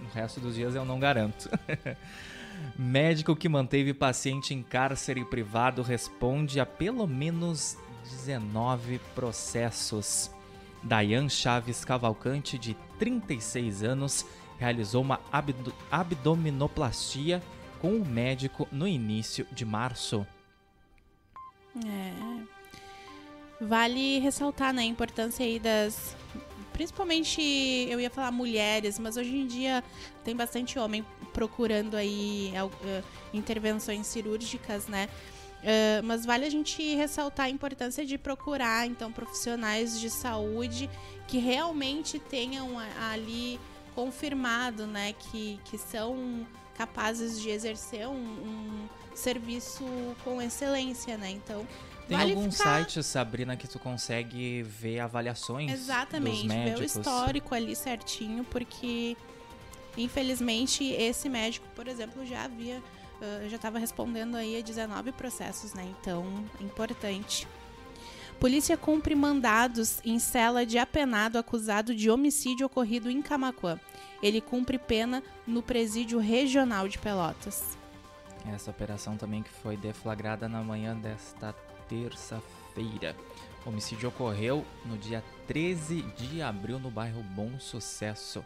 O 0.01 0.15
resto 0.15 0.41
dos 0.41 0.55
dias 0.55 0.75
eu 0.75 0.85
não 0.87 0.99
garanto. 0.99 1.51
Médico 2.75 3.37
que 3.37 3.51
manteve 3.51 3.93
paciente 3.93 4.55
em 4.55 4.63
cárcere 4.63 5.25
privado 5.27 5.83
responde 5.83 6.59
a 6.59 6.65
pelo 6.65 7.07
menos 7.07 7.77
19 8.05 8.99
processos. 9.15 10.31
Dayan 10.83 11.29
Chaves 11.29 11.85
Cavalcante, 11.85 12.59
de 12.59 12.75
36 12.99 13.83
anos, 13.83 14.27
realizou 14.59 15.03
uma 15.03 15.21
abdo- 15.31 15.75
abdominoplastia 15.91 17.43
com 17.81 17.97
o 17.97 18.05
médico 18.05 18.67
no 18.73 18.87
início 18.87 19.47
de 19.53 19.65
março. 19.65 20.27
É. 21.87 22.09
Vale 23.61 24.19
ressaltar 24.21 24.73
né, 24.73 24.83
a 24.83 24.87
importância 24.87 25.45
aí 25.45 25.59
das. 25.59 26.17
Principalmente, 26.73 27.43
eu 27.91 28.01
ia 28.01 28.09
falar 28.09 28.31
mulheres, 28.31 29.01
mas 29.01 29.17
hoje 29.17 29.35
em 29.37 29.47
dia 29.47 29.83
tem 30.23 30.37
bastante 30.37 30.79
homem 30.79 31.05
procurando 31.33 31.97
aí 31.97 32.53
uh, 32.57 33.05
intervenções 33.35 34.07
cirúrgicas, 34.07 34.87
né? 34.87 35.09
Uh, 35.59 36.03
mas 36.05 36.25
vale 36.25 36.45
a 36.45 36.51
gente 36.51 36.95
ressaltar 36.95 37.47
a 37.47 37.51
importância 37.51 38.07
de 38.07 38.17
procurar 38.17 38.87
então 38.87 39.11
profissionais 39.11 40.01
de 40.01 40.09
saúde 40.09 40.89
que 41.27 41.39
realmente 41.39 42.19
tenham 42.19 42.79
ali 43.11 43.59
confirmado, 43.93 44.87
né, 44.87 45.13
que, 45.13 45.59
que 45.65 45.77
são 45.77 46.47
capazes 46.77 47.41
de 47.41 47.51
exercer 47.51 48.07
um, 48.07 48.15
um 48.15 48.89
serviço 49.13 49.85
com 50.23 50.41
excelência, 50.41 51.19
né? 51.19 51.31
Então 51.31 51.67
tem 52.07 52.17
vale 52.17 52.33
algum 52.33 52.51
ficar... 52.51 52.65
site, 52.65 53.03
Sabrina, 53.03 53.57
que 53.57 53.67
tu 53.67 53.81
consegue 53.81 54.63
ver 54.63 55.01
avaliações 55.01 55.73
Exatamente, 55.73 56.43
dos 56.43 56.47
médicos? 56.47 56.79
ver 56.79 56.81
o 56.81 56.85
histórico 56.87 57.55
ali 57.55 57.75
certinho, 57.75 58.45
porque 58.45 59.17
infelizmente 59.97 60.85
esse 60.85 61.29
médico, 61.29 61.67
por 61.75 61.89
exemplo, 61.89 62.25
já 62.25 62.45
havia 62.45 62.81
uh, 63.21 63.49
já 63.49 63.57
estava 63.57 63.79
respondendo 63.79 64.37
aí 64.37 64.59
a 64.59 64.63
19 64.63 65.13
processos, 65.13 65.75
né? 65.75 65.85
Então, 66.01 66.45
importante. 66.61 67.47
Polícia 68.41 68.77
cumpre 68.77 69.17
mandados 69.17 70.01
em 70.05 70.19
cela 70.21 70.65
de 70.65 70.79
apenado 70.79 71.39
acusado 71.39 71.93
de 71.93 72.09
homicídio 72.09 72.67
ocorrido 72.67 73.11
em 73.11 73.21
Camaquã. 73.21 73.81
Ele 74.23 74.41
cumpre 74.41 74.79
pena 74.79 75.23
no 75.45 75.61
presídio 75.61 76.21
regional 76.21 76.89
de 76.89 76.99
Pelotas. 76.99 77.77
Essa 78.47 78.71
operação 78.71 79.17
também 79.17 79.43
que 79.43 79.51
foi 79.51 79.77
deflagrada 79.77 80.49
na 80.49 80.63
manhã 80.63 80.97
desta 80.97 81.53
terça-feira. 81.89 83.17
O 83.67 83.71
homicídio 83.71 84.09
ocorreu 84.09 84.65
no 84.85 84.97
dia 84.97 85.23
13 85.49 86.03
de 86.17 86.41
abril 86.41 86.79
no 86.79 86.91
bairro 86.91 87.23
Bom 87.23 87.59
Sucesso. 87.59 88.45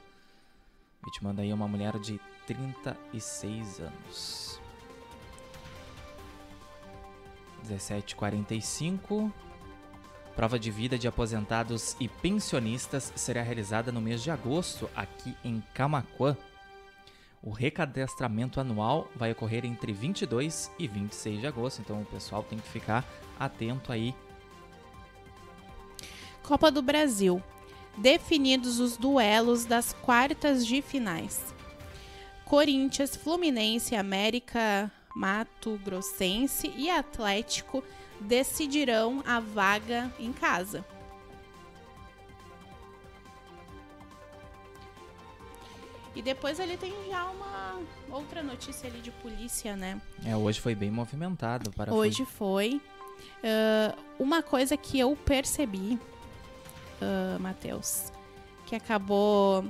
Vítima 1.04 1.34
daí 1.34 1.50
é 1.50 1.54
uma 1.54 1.68
mulher 1.68 1.98
de 1.98 2.18
36 2.46 3.80
anos. 3.80 4.61
1745 7.62 9.32
Prova 10.34 10.58
de 10.58 10.70
vida 10.70 10.98
de 10.98 11.06
aposentados 11.06 11.94
e 12.00 12.08
pensionistas 12.08 13.12
será 13.14 13.42
realizada 13.42 13.92
no 13.92 14.00
mês 14.00 14.22
de 14.22 14.30
agosto 14.30 14.88
aqui 14.96 15.36
em 15.44 15.62
Camaquã. 15.74 16.36
O 17.42 17.50
recadastramento 17.50 18.58
anual 18.58 19.10
vai 19.14 19.32
ocorrer 19.32 19.66
entre 19.66 19.92
22 19.92 20.70
e 20.78 20.88
26 20.88 21.40
de 21.40 21.46
agosto, 21.46 21.80
então 21.80 22.00
o 22.00 22.06
pessoal 22.06 22.42
tem 22.42 22.58
que 22.58 22.68
ficar 22.68 23.04
atento 23.38 23.92
aí. 23.92 24.14
Copa 26.42 26.70
do 26.70 26.80
Brasil. 26.80 27.42
Definidos 27.98 28.80
os 28.80 28.96
duelos 28.96 29.66
das 29.66 29.92
quartas 29.92 30.66
de 30.66 30.80
finais. 30.80 31.54
Corinthians, 32.46 33.14
Fluminense, 33.16 33.94
América 33.94 34.90
Mato 35.14 35.78
Grossense 35.84 36.72
e 36.76 36.90
Atlético 36.90 37.82
decidirão 38.20 39.22
a 39.26 39.40
vaga 39.40 40.12
em 40.18 40.32
casa. 40.32 40.84
E 46.14 46.20
depois 46.20 46.60
ele 46.60 46.76
tem 46.76 46.92
já 47.08 47.24
uma 47.24 47.80
outra 48.10 48.42
notícia 48.42 48.88
ali 48.88 49.00
de 49.00 49.10
polícia, 49.10 49.74
né? 49.74 50.00
É, 50.24 50.36
hoje 50.36 50.60
foi 50.60 50.74
bem 50.74 50.90
movimentado 50.90 51.70
para 51.70 51.92
Hoje 51.92 52.24
foi. 52.24 52.80
Uh, 53.42 53.96
uma 54.18 54.42
coisa 54.42 54.76
que 54.76 54.98
eu 54.98 55.16
percebi, 55.16 55.98
uh, 57.00 57.40
Matheus, 57.40 58.12
que 58.66 58.76
acabou. 58.76 59.64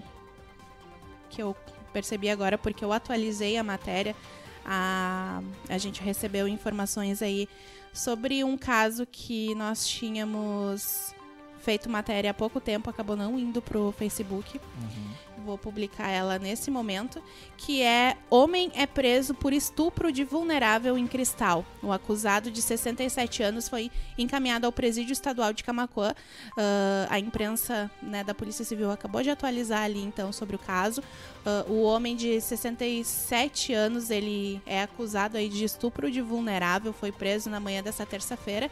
que 1.30 1.40
eu 1.40 1.56
percebi 1.92 2.28
agora 2.28 2.58
porque 2.58 2.84
eu 2.84 2.92
atualizei 2.92 3.56
a 3.56 3.62
matéria. 3.62 4.16
A, 4.64 5.42
a 5.68 5.78
gente 5.78 6.02
recebeu 6.02 6.46
informações 6.46 7.22
aí 7.22 7.48
sobre 7.92 8.42
um 8.44 8.56
caso 8.56 9.06
que 9.06 9.54
nós 9.54 9.86
tínhamos 9.86 11.14
feito 11.58 11.88
matéria 11.88 12.32
há 12.32 12.34
pouco 12.34 12.60
tempo, 12.60 12.90
acabou 12.90 13.16
não 13.16 13.38
indo 13.38 13.62
pro 13.62 13.92
Facebook. 13.92 14.58
Uhum. 14.58 15.10
Vou 15.44 15.58
publicar 15.58 16.08
ela 16.08 16.38
nesse 16.38 16.70
momento, 16.70 17.22
que 17.56 17.82
é 17.82 18.16
Homem 18.30 18.70
é 18.74 18.86
preso 18.86 19.34
por 19.34 19.52
estupro 19.52 20.10
de 20.12 20.24
vulnerável 20.24 20.96
em 20.96 21.06
Cristal. 21.06 21.64
O 21.82 21.92
acusado 21.92 22.50
de 22.50 22.62
67 22.62 23.42
anos 23.42 23.68
foi 23.68 23.90
encaminhado 24.16 24.66
ao 24.66 24.72
presídio 24.72 25.12
estadual 25.12 25.52
de 25.52 25.64
Camacuã. 25.64 26.14
Uh, 26.52 27.06
a 27.10 27.18
imprensa 27.18 27.90
né, 28.02 28.24
da 28.24 28.34
Polícia 28.34 28.64
Civil 28.64 28.90
acabou 28.90 29.22
de 29.22 29.30
atualizar 29.30 29.82
ali 29.82 30.02
então 30.02 30.32
sobre 30.32 30.56
o 30.56 30.58
caso. 30.58 31.02
Uh, 31.44 31.72
o 31.72 31.82
homem 31.82 32.16
de 32.16 32.40
67 32.40 33.72
anos, 33.72 34.10
ele 34.10 34.62
é 34.64 34.82
acusado 34.82 35.36
aí 35.36 35.48
de 35.48 35.64
estupro 35.64 36.10
de 36.10 36.20
vulnerável, 36.20 36.92
foi 36.92 37.10
preso 37.10 37.50
na 37.50 37.60
manhã 37.60 37.82
dessa 37.82 38.06
terça-feira 38.06 38.70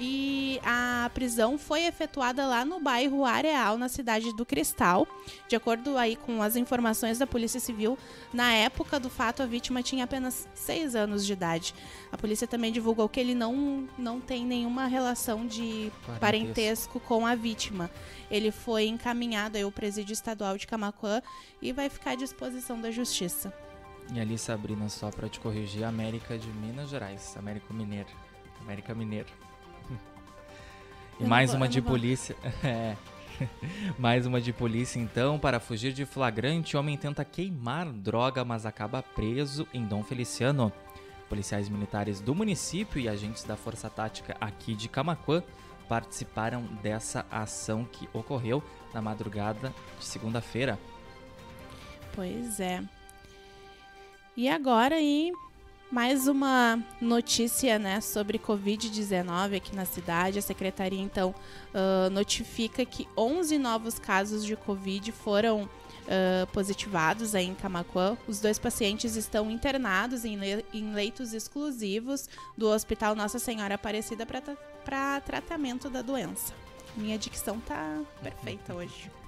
e 0.00 0.58
a 0.64 1.10
prisão 1.12 1.58
foi 1.58 1.84
efetuada 1.84 2.46
lá 2.46 2.64
no 2.64 2.80
bairro 2.80 3.26
Areal, 3.26 3.76
na 3.76 3.88
cidade 3.88 4.34
do 4.34 4.46
Cristal. 4.46 5.06
De 5.46 5.54
acordo 5.54 5.98
aí 5.98 6.16
com 6.16 6.42
as 6.42 6.56
informações 6.56 7.18
da 7.18 7.26
Polícia 7.26 7.60
Civil, 7.60 7.98
na 8.32 8.50
época 8.54 8.98
do 8.98 9.10
fato 9.10 9.42
a 9.42 9.46
vítima 9.46 9.82
tinha 9.82 10.04
apenas 10.04 10.48
6 10.54 10.96
anos 10.96 11.26
de 11.26 11.34
idade. 11.34 11.74
A 12.10 12.16
polícia 12.16 12.46
também 12.46 12.72
divulgou 12.72 13.10
que 13.10 13.20
ele 13.20 13.34
não, 13.34 13.86
não 13.98 14.20
tem 14.20 14.46
nenhuma 14.46 14.86
relação 14.86 15.46
de 15.46 15.92
parentesco, 16.02 16.20
parentesco 16.20 17.00
com 17.00 17.26
a 17.26 17.34
vítima. 17.34 17.90
Ele 18.30 18.50
foi 18.50 18.86
encaminhado 18.86 19.58
ao 19.58 19.70
presídio 19.70 20.14
estadual 20.14 20.56
de 20.56 20.66
Camacuã 20.66 21.20
e 21.60 21.72
vai 21.72 21.90
ficar 21.90 22.12
à 22.12 22.14
disposição 22.14 22.80
da 22.80 22.90
justiça. 22.90 23.52
E 24.14 24.18
ali, 24.18 24.38
Sabrina, 24.38 24.88
só 24.88 25.10
para 25.10 25.28
te 25.28 25.38
corrigir, 25.38 25.84
América 25.84 26.38
de 26.38 26.48
Minas 26.48 26.88
Gerais, 26.88 27.36
América 27.36 27.72
Mineiro. 27.74 28.08
América 28.60 28.94
Mineiro. 28.94 29.49
E 31.20 31.24
mais 31.24 31.52
uma 31.54 31.68
de 31.68 31.82
polícia. 31.82 32.36
É. 32.64 32.96
Mais 33.98 34.26
uma 34.26 34.40
de 34.40 34.52
polícia, 34.52 34.98
então, 34.98 35.38
para 35.38 35.58
fugir 35.58 35.92
de 35.92 36.04
flagrante, 36.04 36.76
homem 36.76 36.96
tenta 36.96 37.24
queimar 37.24 37.86
droga, 37.90 38.44
mas 38.44 38.66
acaba 38.66 39.02
preso 39.02 39.66
em 39.72 39.84
Dom 39.84 40.02
Feliciano. 40.02 40.72
Policiais 41.28 41.68
militares 41.68 42.20
do 42.20 42.34
município 42.34 43.00
e 43.00 43.08
agentes 43.08 43.44
da 43.44 43.56
Força 43.56 43.88
Tática 43.88 44.36
aqui 44.40 44.74
de 44.74 44.88
Camacuã 44.88 45.42
participaram 45.88 46.62
dessa 46.82 47.24
ação 47.30 47.84
que 47.84 48.08
ocorreu 48.12 48.62
na 48.92 49.00
madrugada 49.00 49.72
de 49.98 50.04
segunda-feira. 50.04 50.78
Pois 52.14 52.60
é. 52.60 52.82
E 54.36 54.48
agora 54.48 54.96
aí, 54.96 55.32
mais 55.90 56.28
uma 56.28 56.78
notícia 57.00 57.78
né, 57.78 58.00
sobre 58.00 58.38
Covid-19 58.38 59.56
aqui 59.56 59.74
na 59.74 59.84
cidade. 59.84 60.38
A 60.38 60.42
secretaria, 60.42 61.00
então, 61.00 61.34
uh, 61.74 62.08
notifica 62.10 62.84
que 62.84 63.08
11 63.16 63.58
novos 63.58 63.98
casos 63.98 64.44
de 64.44 64.54
Covid 64.54 65.10
foram 65.10 65.62
uh, 65.64 66.46
positivados 66.52 67.34
aí 67.34 67.46
em 67.46 67.54
Camacuã. 67.54 68.16
Os 68.28 68.40
dois 68.40 68.58
pacientes 68.58 69.16
estão 69.16 69.50
internados 69.50 70.24
em, 70.24 70.36
le 70.36 70.64
em 70.72 70.92
leitos 70.92 71.32
exclusivos 71.32 72.28
do 72.56 72.68
Hospital 72.68 73.16
Nossa 73.16 73.38
Senhora 73.38 73.74
Aparecida 73.74 74.24
para 74.24 75.20
tratamento 75.20 75.90
da 75.90 76.02
doença. 76.02 76.54
Minha 76.96 77.18
dicção 77.18 77.58
tá 77.60 78.00
perfeita 78.22 78.74
hoje. 78.74 79.19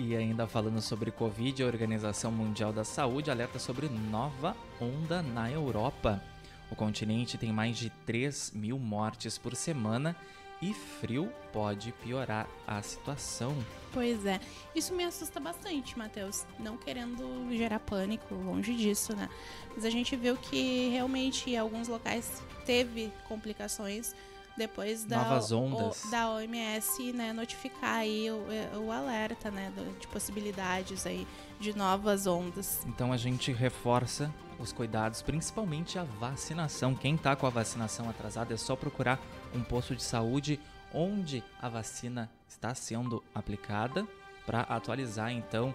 E 0.00 0.14
ainda 0.14 0.46
falando 0.46 0.80
sobre 0.80 1.10
Covid, 1.10 1.60
a 1.60 1.66
Organização 1.66 2.30
Mundial 2.30 2.72
da 2.72 2.84
Saúde 2.84 3.32
alerta 3.32 3.58
sobre 3.58 3.88
nova 3.88 4.56
onda 4.80 5.20
na 5.22 5.50
Europa. 5.50 6.22
O 6.70 6.76
continente 6.76 7.36
tem 7.36 7.52
mais 7.52 7.76
de 7.76 7.90
3 8.06 8.52
mil 8.54 8.78
mortes 8.78 9.36
por 9.36 9.56
semana 9.56 10.14
e 10.62 10.72
frio 10.72 11.32
pode 11.52 11.90
piorar 12.04 12.48
a 12.64 12.80
situação. 12.80 13.52
Pois 13.92 14.24
é, 14.24 14.38
isso 14.72 14.94
me 14.94 15.02
assusta 15.02 15.40
bastante, 15.40 15.98
Matheus. 15.98 16.46
Não 16.60 16.76
querendo 16.76 17.48
gerar 17.56 17.80
pânico, 17.80 18.36
longe 18.36 18.76
disso, 18.76 19.16
né? 19.16 19.28
Mas 19.74 19.84
a 19.84 19.90
gente 19.90 20.14
viu 20.14 20.36
que 20.36 20.90
realmente 20.90 21.50
em 21.50 21.56
alguns 21.56 21.88
locais 21.88 22.40
teve 22.64 23.12
complicações 23.26 24.14
depois 24.58 25.04
da, 25.04 25.18
Novas 25.18 25.52
ondas. 25.52 26.04
O, 26.04 26.10
da 26.10 26.30
OMS 26.30 27.12
né, 27.12 27.32
notificar 27.32 28.00
aí 28.00 28.28
o, 28.30 28.84
o 28.84 28.92
alerta 28.92 29.50
né, 29.50 29.72
de 29.98 30.06
possibilidades 30.08 31.06
aí 31.06 31.26
de 31.58 31.74
novas 31.76 32.26
ondas. 32.26 32.84
Então 32.86 33.12
a 33.12 33.16
gente 33.16 33.52
reforça 33.52 34.32
os 34.58 34.72
cuidados, 34.72 35.22
principalmente 35.22 35.98
a 35.98 36.04
vacinação. 36.04 36.94
Quem 36.94 37.14
está 37.14 37.36
com 37.36 37.46
a 37.46 37.50
vacinação 37.50 38.10
atrasada 38.10 38.52
é 38.52 38.56
só 38.56 38.74
procurar 38.74 39.18
um 39.54 39.62
posto 39.62 39.94
de 39.94 40.02
saúde 40.02 40.60
onde 40.92 41.42
a 41.60 41.68
vacina 41.68 42.30
está 42.48 42.74
sendo 42.74 43.22
aplicada 43.34 44.06
para 44.44 44.62
atualizar 44.62 45.30
então 45.30 45.74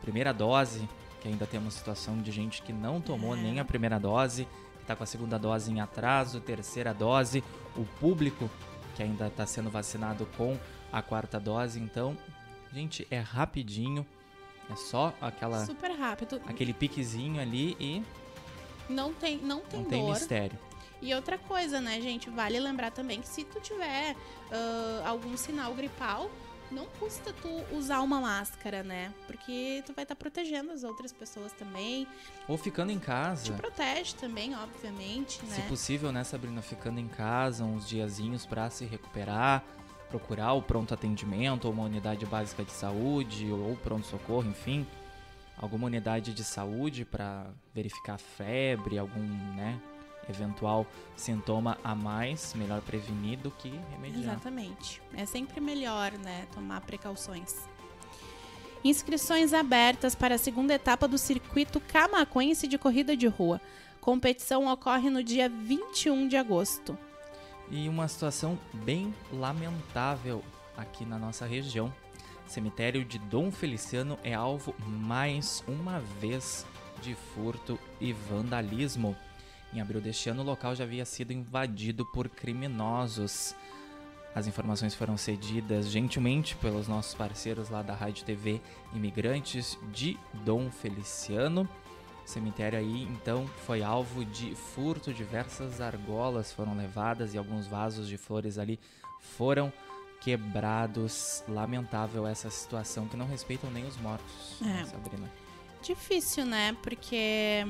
primeira 0.00 0.32
dose, 0.32 0.88
que 1.20 1.28
ainda 1.28 1.46
temos 1.46 1.74
situação 1.74 2.20
de 2.20 2.30
gente 2.30 2.62
que 2.62 2.72
não 2.72 3.00
tomou 3.00 3.36
é. 3.36 3.40
nem 3.40 3.60
a 3.60 3.64
primeira 3.64 3.98
dose 3.98 4.46
está 4.84 4.94
com 4.94 5.02
a 5.02 5.06
segunda 5.06 5.38
dose 5.38 5.70
em 5.72 5.80
atraso, 5.80 6.40
terceira 6.40 6.92
dose, 6.94 7.42
o 7.76 7.84
público 7.98 8.48
que 8.94 9.02
ainda 9.02 9.26
está 9.26 9.44
sendo 9.46 9.70
vacinado 9.70 10.26
com 10.36 10.58
a 10.92 11.02
quarta 11.02 11.40
dose. 11.40 11.80
Então, 11.80 12.16
gente, 12.72 13.06
é 13.10 13.18
rapidinho. 13.18 14.06
É 14.70 14.76
só 14.76 15.12
aquela 15.20 15.64
Super 15.66 15.90
rápido. 15.92 16.40
aquele 16.46 16.72
piquezinho 16.72 17.40
ali 17.40 17.76
e 17.78 18.02
Não 18.88 19.12
tem, 19.12 19.36
não 19.38 19.60
tem 19.60 19.80
não 19.80 19.84
dor. 19.84 19.90
tem 19.90 20.10
mistério. 20.10 20.58
E 21.02 21.14
outra 21.14 21.36
coisa, 21.36 21.80
né, 21.82 22.00
gente? 22.00 22.30
Vale 22.30 22.58
lembrar 22.58 22.90
também 22.90 23.20
que 23.20 23.28
se 23.28 23.44
tu 23.44 23.60
tiver 23.60 24.16
ah, 24.50 25.02
algum 25.06 25.36
sinal 25.36 25.74
gripal, 25.74 26.30
não 26.74 26.86
custa 26.98 27.32
tu 27.40 27.48
usar 27.76 28.00
uma 28.00 28.20
máscara, 28.20 28.82
né? 28.82 29.12
Porque 29.26 29.82
tu 29.86 29.92
vai 29.94 30.04
estar 30.04 30.16
protegendo 30.16 30.72
as 30.72 30.82
outras 30.84 31.12
pessoas 31.12 31.52
também. 31.52 32.06
Ou 32.48 32.58
ficando 32.58 32.90
em 32.92 32.98
Te 32.98 33.06
casa. 33.06 33.52
protege 33.54 34.14
também, 34.16 34.54
obviamente, 34.56 35.40
Se 35.46 35.60
né? 35.60 35.66
possível, 35.68 36.10
né, 36.12 36.24
Sabrina, 36.24 36.60
ficando 36.60 36.98
em 37.00 37.08
casa 37.08 37.64
uns 37.64 37.88
diazinhos 37.88 38.44
para 38.44 38.68
se 38.70 38.84
recuperar, 38.84 39.62
procurar 40.10 40.52
o 40.52 40.62
pronto 40.62 40.92
atendimento, 40.92 41.64
ou 41.66 41.72
uma 41.72 41.84
unidade 41.84 42.26
básica 42.26 42.64
de 42.64 42.72
saúde, 42.72 43.50
ou 43.50 43.76
pronto 43.76 44.06
socorro, 44.06 44.48
enfim, 44.48 44.86
alguma 45.56 45.86
unidade 45.86 46.34
de 46.34 46.44
saúde 46.44 47.04
para 47.04 47.46
verificar 47.74 48.18
febre, 48.18 48.98
algum, 48.98 49.22
né, 49.54 49.80
eventual 50.28 50.86
sintoma 51.16 51.78
a 51.82 51.94
mais, 51.94 52.54
melhor 52.54 52.80
prevenir 52.82 53.38
do 53.38 53.50
que 53.50 53.70
remediar. 53.90 54.34
Exatamente. 54.34 55.00
É 55.14 55.26
sempre 55.26 55.60
melhor, 55.60 56.12
né, 56.12 56.46
tomar 56.52 56.80
precauções. 56.80 57.56
Inscrições 58.84 59.54
abertas 59.54 60.14
para 60.14 60.34
a 60.34 60.38
segunda 60.38 60.74
etapa 60.74 61.08
do 61.08 61.16
circuito 61.16 61.80
Camaquense 61.80 62.68
de 62.68 62.76
corrida 62.76 63.16
de 63.16 63.26
rua. 63.26 63.60
Competição 64.00 64.70
ocorre 64.70 65.08
no 65.08 65.24
dia 65.24 65.48
21 65.48 66.28
de 66.28 66.36
agosto. 66.36 66.98
E 67.70 67.88
uma 67.88 68.06
situação 68.06 68.58
bem 68.74 69.14
lamentável 69.32 70.44
aqui 70.76 71.06
na 71.06 71.18
nossa 71.18 71.46
região. 71.46 71.90
Cemitério 72.46 73.04
de 73.04 73.18
Dom 73.18 73.50
Feliciano 73.50 74.18
é 74.22 74.34
alvo 74.34 74.74
mais 74.86 75.64
uma 75.66 76.00
vez 76.20 76.66
de 77.00 77.14
furto 77.14 77.78
e 78.00 78.12
vandalismo. 78.12 79.16
Em 79.74 79.80
abril 79.80 80.00
deste 80.00 80.28
ano, 80.30 80.42
o 80.42 80.44
local 80.44 80.74
já 80.74 80.84
havia 80.84 81.04
sido 81.04 81.32
invadido 81.32 82.06
por 82.06 82.28
criminosos. 82.28 83.54
As 84.34 84.46
informações 84.46 84.94
foram 84.94 85.16
cedidas 85.16 85.90
gentilmente 85.90 86.56
pelos 86.56 86.86
nossos 86.88 87.14
parceiros 87.14 87.70
lá 87.70 87.82
da 87.82 87.94
Rádio 87.94 88.24
TV 88.24 88.60
Imigrantes 88.94 89.78
de 89.92 90.16
Dom 90.44 90.70
Feliciano. 90.70 91.68
O 92.24 92.28
cemitério 92.28 92.78
aí, 92.78 93.02
então, 93.02 93.46
foi 93.66 93.82
alvo 93.82 94.24
de 94.24 94.54
furto. 94.54 95.12
Diversas 95.12 95.80
argolas 95.80 96.52
foram 96.52 96.76
levadas 96.76 97.34
e 97.34 97.38
alguns 97.38 97.66
vasos 97.66 98.08
de 98.08 98.16
flores 98.16 98.58
ali 98.58 98.78
foram 99.20 99.72
quebrados. 100.20 101.44
Lamentável 101.48 102.26
essa 102.26 102.48
situação 102.50 103.06
que 103.06 103.16
não 103.16 103.26
respeitam 103.26 103.70
nem 103.70 103.84
os 103.86 103.96
mortos, 103.98 104.56
né, 104.60 104.80
É. 104.82 104.84
Sabrina. 104.86 105.30
Difícil, 105.82 106.46
né? 106.46 106.74
Porque, 106.82 107.66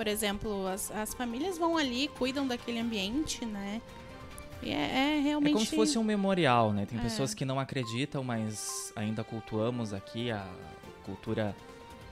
por 0.00 0.08
exemplo, 0.08 0.66
as, 0.66 0.90
as 0.92 1.12
famílias 1.12 1.58
vão 1.58 1.76
ali, 1.76 2.08
cuidam 2.08 2.46
daquele 2.46 2.78
ambiente, 2.78 3.44
né? 3.44 3.82
E 4.62 4.70
é, 4.70 5.18
é 5.18 5.20
realmente. 5.20 5.50
É 5.50 5.52
como 5.52 5.66
se 5.66 5.76
fosse 5.76 5.98
um 5.98 6.02
memorial, 6.02 6.72
né? 6.72 6.86
Tem 6.86 6.98
É. 6.98 7.02
pessoas 7.02 7.34
que 7.34 7.44
não 7.44 7.60
acreditam, 7.60 8.24
mas 8.24 8.94
ainda 8.96 9.22
cultuamos 9.22 9.92
aqui 9.92 10.30
a 10.30 10.48
cultura 11.04 11.54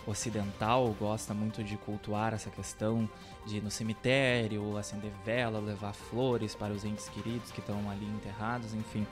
ocidental 0.06 0.94
gosta 1.00 1.32
muito 1.32 1.64
de 1.64 1.78
cultuar 1.78 2.34
essa 2.34 2.50
questão 2.50 3.08
de 3.46 3.56
ir 3.56 3.62
no 3.62 3.70
cemitério, 3.70 4.76
acender 4.76 5.12
vela, 5.24 5.58
levar 5.58 5.94
flores 5.94 6.54
para 6.54 6.74
os 6.74 6.84
entes 6.84 7.08
queridos 7.08 7.50
que 7.50 7.60
estão 7.60 7.88
ali 7.88 8.04
enterrados, 8.04 8.74
enfim. 8.74 9.06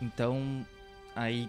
Então, 0.00 0.64
aí 1.16 1.48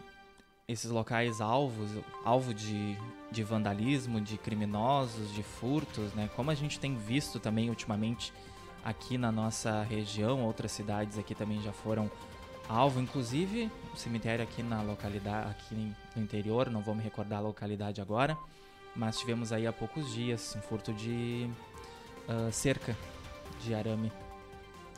esses 0.68 0.90
locais 0.90 1.42
alvos, 1.42 1.90
alvo 2.24 2.54
de, 2.54 2.98
de 3.32 3.44
vandalismo, 3.44 4.22
de 4.22 4.38
criminosos, 4.38 5.34
de 5.34 5.44
furtos, 5.44 6.14
né? 6.14 6.30
Como 6.36 6.52
a 6.52 6.56
gente 6.56 6.80
tem 6.80 6.96
visto 6.96 7.40
também 7.40 7.70
ultimamente 7.70 8.34
aqui 8.84 9.18
na 9.18 9.32
nossa 9.32 9.84
região, 9.84 10.44
outras 10.44 10.72
cidades 10.72 11.18
aqui 11.18 11.36
também 11.36 11.62
já 11.62 11.72
foram 11.72 12.10
alvo, 12.68 13.00
inclusive 13.00 13.70
o 13.94 13.98
cemitério 13.98 14.44
aqui 14.44 14.64
na 14.64 14.82
localidade, 14.82 15.52
aqui 15.52 15.76
no 15.76 16.24
interior, 16.24 16.70
não 16.70 16.82
vou 16.82 16.96
me 16.96 17.04
recordar 17.04 17.40
a 17.40 17.42
localidade 17.42 18.02
agora, 18.02 18.38
mas 18.96 19.20
tivemos 19.20 19.52
aí 19.52 19.68
há 19.68 19.74
poucos 19.74 20.14
dias 20.14 20.56
um 20.56 20.62
furto 20.62 20.94
de 20.94 21.50
ah, 22.28 22.52
cerca 22.52 22.96
de 23.62 23.74
arame 23.74 24.12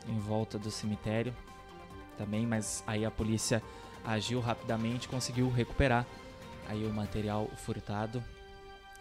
em 0.07 0.19
volta 0.19 0.57
do 0.59 0.69
cemitério 0.69 1.33
também, 2.17 2.45
mas 2.45 2.83
aí 2.85 3.05
a 3.05 3.11
polícia 3.11 3.61
agiu 4.05 4.39
rapidamente, 4.39 5.07
conseguiu 5.07 5.49
recuperar 5.49 6.05
aí 6.67 6.85
o 6.85 6.93
material 6.93 7.49
furtado. 7.57 8.23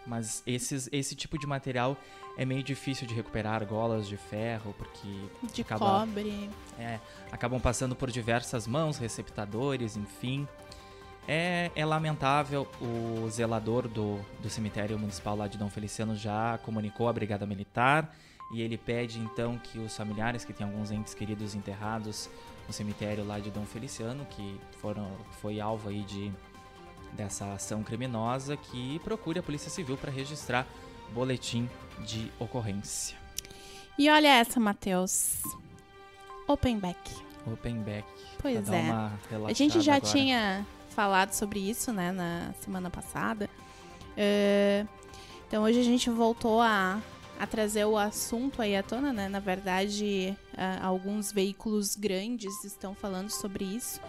Mas 0.05 0.43
esses, 0.45 0.89
esse 0.91 1.15
tipo 1.15 1.37
de 1.37 1.47
material 1.47 1.95
é 2.37 2.43
meio 2.43 2.61
difícil 2.63 3.07
de 3.07 3.13
recuperar, 3.13 3.53
argolas 3.55 4.07
de 4.07 4.17
ferro, 4.17 4.75
porque 4.77 5.07
De 5.53 5.61
acaba- 5.61 5.99
cobre. 6.01 6.49
é, 6.77 6.99
acabam 7.31 7.59
passando 7.61 7.95
por 7.95 8.11
diversas 8.11 8.67
mãos, 8.67 8.97
receptadores, 8.97 9.95
enfim. 9.95 10.47
É, 11.25 11.71
é 11.73 11.85
lamentável, 11.85 12.67
o 12.81 13.29
zelador 13.29 13.87
do, 13.87 14.19
do 14.41 14.49
cemitério 14.49 14.99
municipal 14.99 15.37
lá 15.37 15.47
de 15.47 15.57
Dom 15.57 15.69
Feliciano 15.69 16.17
já 16.17 16.59
comunicou 16.63 17.07
à 17.07 17.13
Brigada 17.13 17.45
Militar 17.45 18.13
e 18.51 18.61
ele 18.61 18.77
pede 18.77 19.19
então 19.19 19.57
que 19.57 19.79
os 19.79 19.95
familiares 19.95 20.43
que 20.43 20.51
têm 20.51 20.67
alguns 20.67 20.91
entes 20.91 21.13
queridos 21.13 21.55
enterrados 21.55 22.29
no 22.67 22.73
cemitério 22.73 23.25
lá 23.25 23.39
de 23.39 23.51
Dom 23.51 23.65
Feliciano, 23.65 24.25
que 24.25 24.59
foram, 24.79 25.11
foi 25.41 25.59
alvo 25.59 25.89
aí 25.89 26.01
de, 26.03 26.31
dessa 27.13 27.53
ação 27.53 27.83
criminosa, 27.83 28.55
que 28.57 28.99
procure 28.99 29.39
a 29.39 29.43
Polícia 29.43 29.69
Civil 29.69 29.97
para 29.97 30.11
registrar 30.11 30.67
boletim 31.13 31.69
de 31.99 32.31
ocorrência. 32.39 33.17
E 33.97 34.09
olha 34.09 34.27
essa, 34.27 34.59
Matheus. 34.59 35.41
Open 36.47 36.79
back. 36.79 36.97
Open 37.45 37.81
back. 37.81 38.07
Pois 38.41 38.69
é. 38.69 38.89
A 39.47 39.53
gente 39.53 39.79
já 39.81 39.95
agora. 39.95 40.11
tinha 40.11 40.65
falado 40.89 41.31
sobre 41.33 41.59
isso, 41.59 41.91
né, 41.91 42.11
na 42.11 42.53
semana 42.61 42.89
passada. 42.89 43.49
É, 44.15 44.85
então 45.47 45.63
hoje 45.63 45.79
a 45.79 45.83
gente 45.83 46.09
voltou 46.09 46.61
a, 46.61 46.99
a 47.39 47.47
trazer 47.47 47.85
o 47.85 47.97
assunto 47.97 48.61
aí 48.61 48.75
à 48.75 48.83
tona, 48.83 49.11
né? 49.11 49.27
Na 49.27 49.39
verdade, 49.39 50.37
a- 50.55 50.85
alguns 50.85 51.31
veículos 51.31 51.95
grandes 51.95 52.63
estão 52.63 52.93
falando 52.95 53.29
sobre 53.29 53.65
isso. 53.65 53.99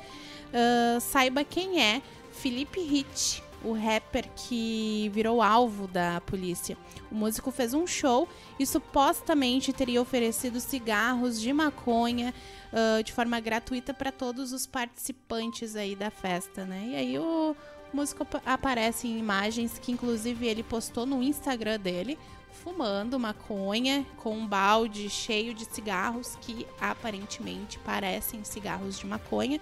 Ah, 0.53 0.99
saiba 1.01 1.43
quem 1.45 1.83
é 1.83 2.01
Felipe 2.33 2.81
Hit, 2.81 3.43
o 3.65 3.73
rapper 3.73 4.29
que 4.37 5.11
virou 5.15 5.41
alvo 5.41 5.87
da 5.89 6.21
polícia. 6.21 6.77
O 7.11 7.15
músico 7.15 7.51
fez 7.51 7.73
um 7.73 7.87
show 7.87 8.29
e 8.59 8.67
supostamente 8.67 9.73
teria 9.73 10.03
oferecido 10.03 10.61
cigarros 10.61 11.41
de 11.41 11.53
maconha 11.53 12.35
ah, 12.73 13.01
de 13.03 13.13
forma 13.13 13.41
gratuita 13.41 13.95
para 13.95 14.13
todos 14.13 14.53
os 14.53 14.67
participantes 14.67 15.77
aí 15.77 15.97
da 15.97 16.11
festa, 16.11 16.65
né? 16.65 16.89
E 16.91 16.97
aí 16.97 17.19
o 17.19 17.57
músico 17.93 18.23
ap- 18.25 18.43
aparece 18.45 19.07
em 19.09 19.19
imagens 19.19 19.79
que 19.79 19.93
inclusive 19.93 20.47
ele 20.47 20.63
postou 20.63 21.07
no 21.07 21.23
Instagram 21.23 21.79
dele, 21.81 22.19
fumando 22.63 23.19
maconha 23.19 24.07
com 24.17 24.37
um 24.37 24.47
balde 24.47 25.11
cheio 25.11 25.53
de 25.53 25.65
cigarros 25.65 26.37
que 26.41 26.67
aparentemente 26.81 27.79
parecem 27.81 28.45
cigarros 28.45 28.99
de 28.99 29.07
maconha. 29.07 29.61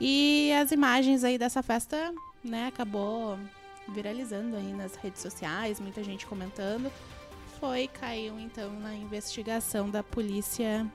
E 0.00 0.52
as 0.52 0.72
imagens 0.72 1.24
aí 1.24 1.38
dessa 1.38 1.62
festa, 1.62 2.12
né, 2.44 2.66
acabou 2.66 3.38
viralizando 3.88 4.56
aí 4.56 4.72
nas 4.72 4.94
redes 4.96 5.22
sociais, 5.22 5.80
muita 5.80 6.02
gente 6.02 6.26
comentando. 6.26 6.90
Foi, 7.58 7.88
caiu 7.88 8.38
então 8.38 8.70
na 8.80 8.94
investigação 8.94 9.88
da 9.88 10.02
polícia 10.02 10.86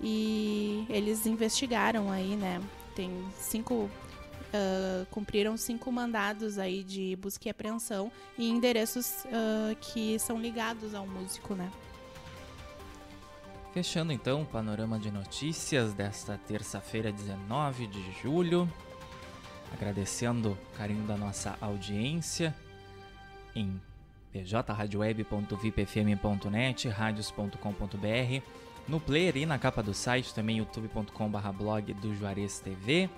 e 0.00 0.86
eles 0.88 1.26
investigaram 1.26 2.10
aí, 2.10 2.36
né? 2.36 2.60
Tem 2.94 3.10
cinco. 3.38 3.90
Ah, 4.52 5.06
cumpriram 5.10 5.56
cinco 5.56 5.92
mandados 5.92 6.58
aí 6.58 6.82
de 6.82 7.14
busca 7.16 7.48
e 7.48 7.50
apreensão 7.50 8.10
em 8.38 8.50
endereços 8.50 9.24
ah, 9.26 9.74
que 9.80 10.18
são 10.18 10.40
ligados 10.40 10.94
ao 10.94 11.06
músico, 11.06 11.54
né? 11.54 11.70
Fechando 13.72 14.12
então 14.12 14.42
o 14.42 14.46
panorama 14.46 14.98
de 14.98 15.12
notícias 15.12 15.94
desta 15.94 16.36
terça-feira, 16.36 17.12
19 17.12 17.86
de 17.86 18.12
julho. 18.20 18.68
Agradecendo 19.72 20.50
o 20.50 20.58
carinho 20.76 21.06
da 21.06 21.16
nossa 21.16 21.56
audiência 21.60 22.52
em 23.54 23.80
pjradioweb.vipfm.net, 24.32 26.88
radios.com.br, 26.88 28.42
no 28.88 28.98
player 28.98 29.36
e 29.36 29.46
na 29.46 29.56
capa 29.58 29.80
do 29.82 29.94
site 29.94 30.34
também 30.34 30.58
youtube.com.br 30.58 31.52
blog 31.56 31.94
do 31.94 32.12
Juarez 32.16 32.58
TV. 32.58 33.08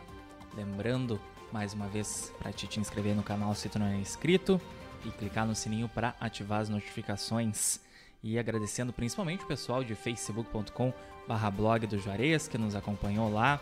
Lembrando, 0.54 1.20
mais 1.50 1.72
uma 1.72 1.88
vez, 1.88 2.32
para 2.38 2.52
te, 2.52 2.66
te 2.66 2.78
inscrever 2.78 3.14
no 3.14 3.22
canal 3.22 3.54
se 3.54 3.68
tu 3.68 3.78
não 3.78 3.86
é 3.86 3.96
inscrito 3.96 4.60
e 5.04 5.10
clicar 5.10 5.46
no 5.46 5.54
sininho 5.54 5.88
para 5.88 6.14
ativar 6.20 6.60
as 6.60 6.68
notificações. 6.68 7.80
E 8.22 8.38
agradecendo 8.38 8.92
principalmente 8.92 9.44
o 9.44 9.46
pessoal 9.46 9.82
de 9.82 9.94
facebook.com 9.94 10.92
barra 11.26 11.50
blog 11.50 11.86
do 11.86 11.98
Juarez 11.98 12.46
que 12.46 12.58
nos 12.58 12.76
acompanhou 12.76 13.32
lá. 13.32 13.60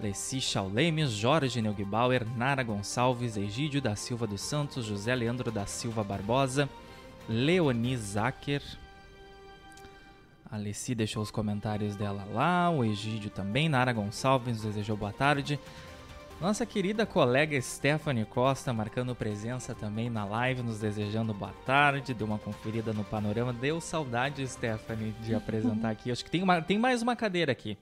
Leci 0.00 0.40
Chaulemes, 0.40 1.10
Jorge 1.10 1.60
Neugbauer, 1.60 2.26
Nara 2.36 2.62
Gonçalves, 2.62 3.36
Egídio 3.36 3.80
da 3.82 3.94
Silva 3.94 4.26
dos 4.26 4.40
Santos, 4.40 4.86
José 4.86 5.14
Leandro 5.14 5.52
da 5.52 5.66
Silva 5.66 6.02
Barbosa, 6.02 6.68
Leoni 7.28 7.96
Zacher. 7.96 8.62
A 10.50 10.56
Leci 10.56 10.94
deixou 10.94 11.22
os 11.22 11.30
comentários 11.30 11.96
dela 11.96 12.26
lá, 12.32 12.70
o 12.70 12.82
Egídio 12.82 13.30
também, 13.30 13.68
Nara 13.68 13.92
Gonçalves 13.92 14.62
desejou 14.62 14.96
boa 14.96 15.12
tarde. 15.12 15.60
Nossa 16.40 16.64
querida 16.64 17.04
colega 17.04 17.60
Stephanie 17.60 18.24
Costa 18.24 18.72
marcando 18.72 19.14
presença 19.14 19.74
também 19.74 20.08
na 20.08 20.24
live, 20.24 20.62
nos 20.62 20.80
desejando 20.80 21.34
boa 21.34 21.52
tarde, 21.66 22.14
deu 22.14 22.26
uma 22.26 22.38
conferida 22.38 22.94
no 22.94 23.04
panorama. 23.04 23.52
Deu 23.52 23.78
saudade, 23.78 24.48
Stephanie, 24.48 25.12
de 25.20 25.34
apresentar 25.34 25.90
aqui. 25.90 26.10
Acho 26.10 26.24
que 26.24 26.30
tem, 26.30 26.42
uma, 26.42 26.62
tem 26.62 26.78
mais 26.78 27.02
uma 27.02 27.14
cadeira 27.14 27.52
aqui. 27.52 27.76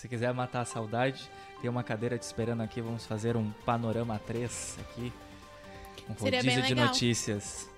Se 0.00 0.06
quiser 0.06 0.32
matar 0.32 0.60
a 0.60 0.64
saudade, 0.64 1.28
tem 1.60 1.68
uma 1.68 1.82
cadeira 1.82 2.16
te 2.16 2.22
esperando 2.22 2.60
aqui. 2.60 2.80
Vamos 2.80 3.04
fazer 3.04 3.36
um 3.36 3.50
panorama 3.64 4.20
3 4.24 4.78
aqui. 4.82 5.12
Um 6.08 6.16
Seria 6.16 6.38
rodízio 6.38 6.62
de 6.62 6.74
notícias. 6.76 7.68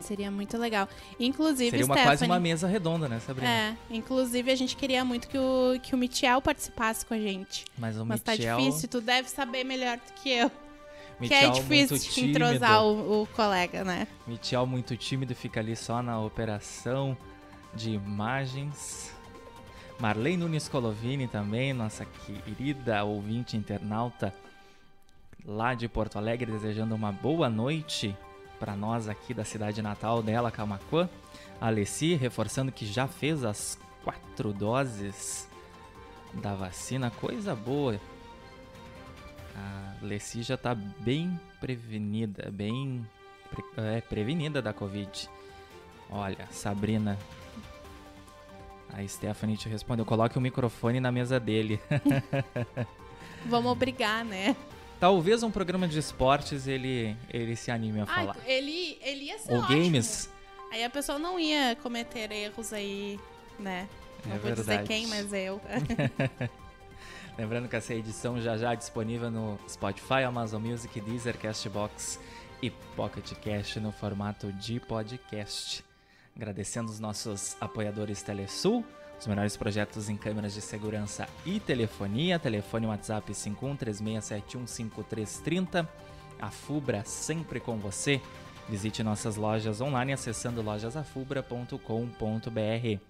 Seria 0.00 0.30
muito 0.30 0.56
legal. 0.56 0.88
Inclusive, 1.18 1.70
Seria 1.70 1.84
uma, 1.86 1.94
Stephanie, 1.94 2.18
quase 2.18 2.24
uma 2.24 2.40
mesa 2.40 2.66
redonda, 2.66 3.08
né, 3.08 3.20
Sabrina? 3.20 3.48
É, 3.48 3.76
inclusive 3.90 4.50
a 4.50 4.56
gente 4.56 4.74
queria 4.76 5.04
muito 5.04 5.28
que 5.28 5.38
o, 5.38 5.78
que 5.82 5.94
o 5.94 5.98
Michel 5.98 6.40
participasse 6.40 7.04
com 7.04 7.14
a 7.14 7.18
gente. 7.18 7.64
Mas 7.78 7.96
o 7.98 8.04
Mas 8.04 8.20
tá 8.20 8.32
Michel, 8.32 8.58
difícil, 8.58 8.88
tu 8.88 9.00
deve 9.00 9.28
saber 9.28 9.62
melhor 9.64 9.98
do 9.98 10.12
que 10.14 10.30
eu. 10.30 10.50
que 10.50 10.56
Michel 11.20 11.38
é 11.38 11.50
difícil 11.50 11.96
muito 11.96 12.10
tímido. 12.10 12.44
entrosar 12.44 12.82
o, 12.82 13.22
o 13.22 13.26
colega, 13.28 13.84
né? 13.84 14.08
Michel 14.26 14.66
muito 14.66 14.96
tímido, 14.96 15.34
fica 15.34 15.60
ali 15.60 15.76
só 15.76 16.02
na 16.02 16.18
operação 16.20 17.16
de 17.74 17.90
imagens. 17.90 19.12
Marley 19.98 20.36
Nunes 20.36 20.66
Colovini 20.66 21.28
também, 21.28 21.74
nossa 21.74 22.06
querida 22.06 23.04
ouvinte 23.04 23.54
internauta 23.54 24.34
lá 25.44 25.74
de 25.74 25.88
Porto 25.88 26.16
Alegre, 26.16 26.50
desejando 26.50 26.94
uma 26.94 27.12
boa 27.12 27.50
noite 27.50 28.16
para 28.60 28.76
nós 28.76 29.08
aqui 29.08 29.32
da 29.34 29.44
cidade 29.44 29.80
natal 29.82 30.22
dela, 30.22 30.50
Camacuã. 30.50 31.08
Alessi 31.60 32.14
reforçando 32.14 32.70
que 32.70 32.86
já 32.86 33.08
fez 33.08 33.42
as 33.42 33.78
quatro 34.04 34.52
doses 34.52 35.48
da 36.34 36.54
vacina, 36.54 37.10
coisa 37.10 37.56
boa. 37.56 37.98
A 39.56 39.94
Alessi 40.02 40.42
já 40.42 40.56
tá 40.56 40.74
bem 40.74 41.40
prevenida, 41.58 42.50
bem 42.52 43.04
pre- 43.50 43.64
é, 43.82 44.00
prevenida 44.02 44.62
da 44.62 44.72
Covid. 44.72 45.28
Olha, 46.10 46.46
Sabrina. 46.50 47.18
A 48.92 49.06
Stephanie 49.06 49.56
te 49.56 49.68
respondeu: 49.68 50.04
coloque 50.04 50.36
o 50.36 50.40
microfone 50.40 51.00
na 51.00 51.10
mesa 51.12 51.38
dele. 51.40 51.80
Vamos 53.46 53.76
brigar, 53.78 54.24
né? 54.24 54.54
Talvez 55.00 55.42
um 55.42 55.50
programa 55.50 55.88
de 55.88 55.98
esportes 55.98 56.66
ele, 56.66 57.16
ele 57.32 57.56
se 57.56 57.70
anime 57.70 58.00
a 58.00 58.04
Ai, 58.06 58.26
falar. 58.26 58.36
ele, 58.46 58.98
ele 59.02 59.24
ia 59.24 59.38
ser 59.38 59.50
Ou 59.52 59.60
ótimo. 59.60 59.78
games. 59.82 60.30
Aí 60.70 60.84
a 60.84 60.90
pessoa 60.90 61.18
não 61.18 61.40
ia 61.40 61.74
cometer 61.82 62.30
erros 62.30 62.72
aí, 62.72 63.18
né? 63.58 63.88
Não 64.26 64.36
É 64.36 64.38
vou 64.38 64.50
dizer 64.50 64.64
verdade. 64.66 64.88
quem, 64.88 65.06
mas 65.06 65.32
eu. 65.32 65.58
Lembrando 67.38 67.68
que 67.68 67.76
essa 67.76 67.94
edição 67.94 68.40
já 68.40 68.56
já 68.58 68.72
é 68.74 68.76
disponível 68.76 69.30
no 69.30 69.58
Spotify, 69.68 70.22
Amazon 70.26 70.62
Music, 70.62 71.00
Deezer, 71.00 71.38
Castbox 71.38 72.20
e 72.60 72.68
Pocket 72.70 73.32
Cast 73.36 73.80
no 73.80 73.90
formato 73.92 74.52
de 74.52 74.78
podcast. 74.80 75.82
Agradecendo 76.36 76.90
os 76.90 77.00
nossos 77.00 77.56
apoiadores 77.60 78.22
Telesul, 78.22 78.84
os 79.20 79.26
melhores 79.26 79.56
projetos 79.56 80.08
em 80.08 80.16
câmeras 80.16 80.54
de 80.54 80.62
segurança 80.62 81.28
e 81.44 81.60
telefonia. 81.60 82.38
Telefone 82.38 82.86
WhatsApp 82.86 83.30
5136715330. 83.32 85.86
A 86.40 86.50
Fubra 86.50 87.04
sempre 87.04 87.60
com 87.60 87.76
você. 87.76 88.18
Visite 88.66 89.02
nossas 89.02 89.36
lojas 89.36 89.82
online 89.82 90.14
acessando 90.14 90.62
lojasafubra.com.br. 90.62 93.00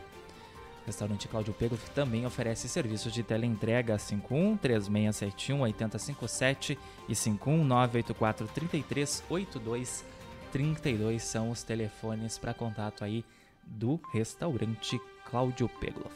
Restaurante 0.86 1.28
Cláudio 1.28 1.54
Pegloff 1.54 1.90
também 1.90 2.26
oferece 2.26 2.68
serviços 2.68 3.12
de 3.12 3.22
teleentrega 3.22 3.98
51 3.98 4.56
3671 4.56 5.60
8057 5.60 6.78
e 7.08 7.14
51 7.14 7.64
984 7.64 8.46
33 8.48 9.24
82 9.28 10.04
32 10.52 11.22
são 11.22 11.50
os 11.50 11.62
telefones 11.62 12.38
para 12.38 12.54
contato 12.54 13.02
aí 13.02 13.24
do 13.66 13.98
restaurante 14.12 15.00
Cláudio 15.28 15.68
Pegloff. 15.68 16.14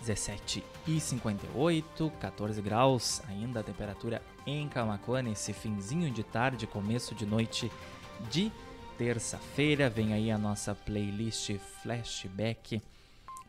17 0.00 0.64
e 0.86 1.00
58, 1.00 2.12
14 2.20 2.60
graus, 2.60 3.22
ainda 3.28 3.60
a 3.60 3.62
temperatura 3.62 4.20
em 4.46 4.68
Camacuã 4.68 5.22
nesse 5.22 5.52
finzinho 5.52 6.10
de 6.10 6.22
tarde, 6.22 6.66
começo 6.66 7.14
de 7.14 7.24
noite 7.24 7.70
de 8.30 8.50
terça-feira. 8.98 9.88
Vem 9.88 10.12
aí 10.12 10.30
a 10.30 10.36
nossa 10.36 10.74
playlist 10.74 11.56
Flashback 11.82 12.82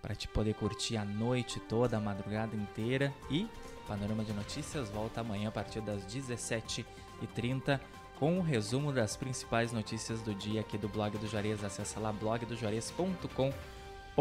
para 0.06 0.14
te 0.14 0.28
poder 0.28 0.54
curtir 0.54 0.98
a 0.98 1.04
noite 1.04 1.60
toda, 1.60 1.98
a 1.98 2.00
madrugada 2.00 2.56
inteira. 2.56 3.12
E 3.28 3.50
Panorama 3.88 4.24
de 4.24 4.34
Notícias 4.34 4.88
volta 4.88 5.22
amanhã 5.22 5.50
a 5.50 5.52
partir 5.52 5.82
das 5.82 6.06
17h30 6.06 7.80
com 8.20 8.38
o 8.38 8.42
resumo 8.44 8.94
das 8.94 9.18
principais 9.18 9.72
notícias 9.72 10.22
do 10.22 10.36
dia 10.36 10.62
aqui 10.62 10.78
do 10.78 10.88
blog 10.88 11.18
do 11.18 11.26
Juarez. 11.26 11.64
Acesse 11.64 11.98
lá 11.98 12.14
blogdojuarez.com 12.14 13.52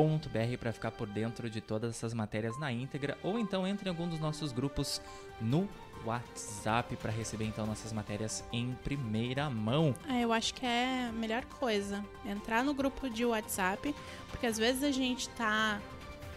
br 0.02 0.58
para 0.58 0.72
ficar 0.72 0.90
por 0.90 1.08
dentro 1.08 1.48
de 1.48 1.60
todas 1.60 1.90
essas 1.90 2.12
matérias 2.12 2.58
na 2.58 2.72
íntegra 2.72 3.16
ou 3.22 3.38
então 3.38 3.66
entre 3.66 3.88
em 3.88 3.90
algum 3.90 4.08
dos 4.08 4.18
nossos 4.18 4.52
grupos 4.52 5.00
no 5.40 5.68
WhatsApp 6.04 6.96
para 6.96 7.10
receber 7.10 7.44
então 7.44 7.66
nossas 7.66 7.92
matérias 7.92 8.44
em 8.52 8.76
primeira 8.84 9.48
mão. 9.48 9.94
Ah, 10.08 10.20
eu 10.20 10.32
acho 10.32 10.52
que 10.54 10.66
é 10.66 11.06
a 11.08 11.12
melhor 11.12 11.44
coisa. 11.44 12.04
Entrar 12.26 12.64
no 12.64 12.74
grupo 12.74 13.08
de 13.08 13.24
WhatsApp, 13.24 13.94
porque 14.28 14.46
às 14.46 14.58
vezes 14.58 14.82
a 14.82 14.90
gente 14.90 15.28
tá 15.30 15.80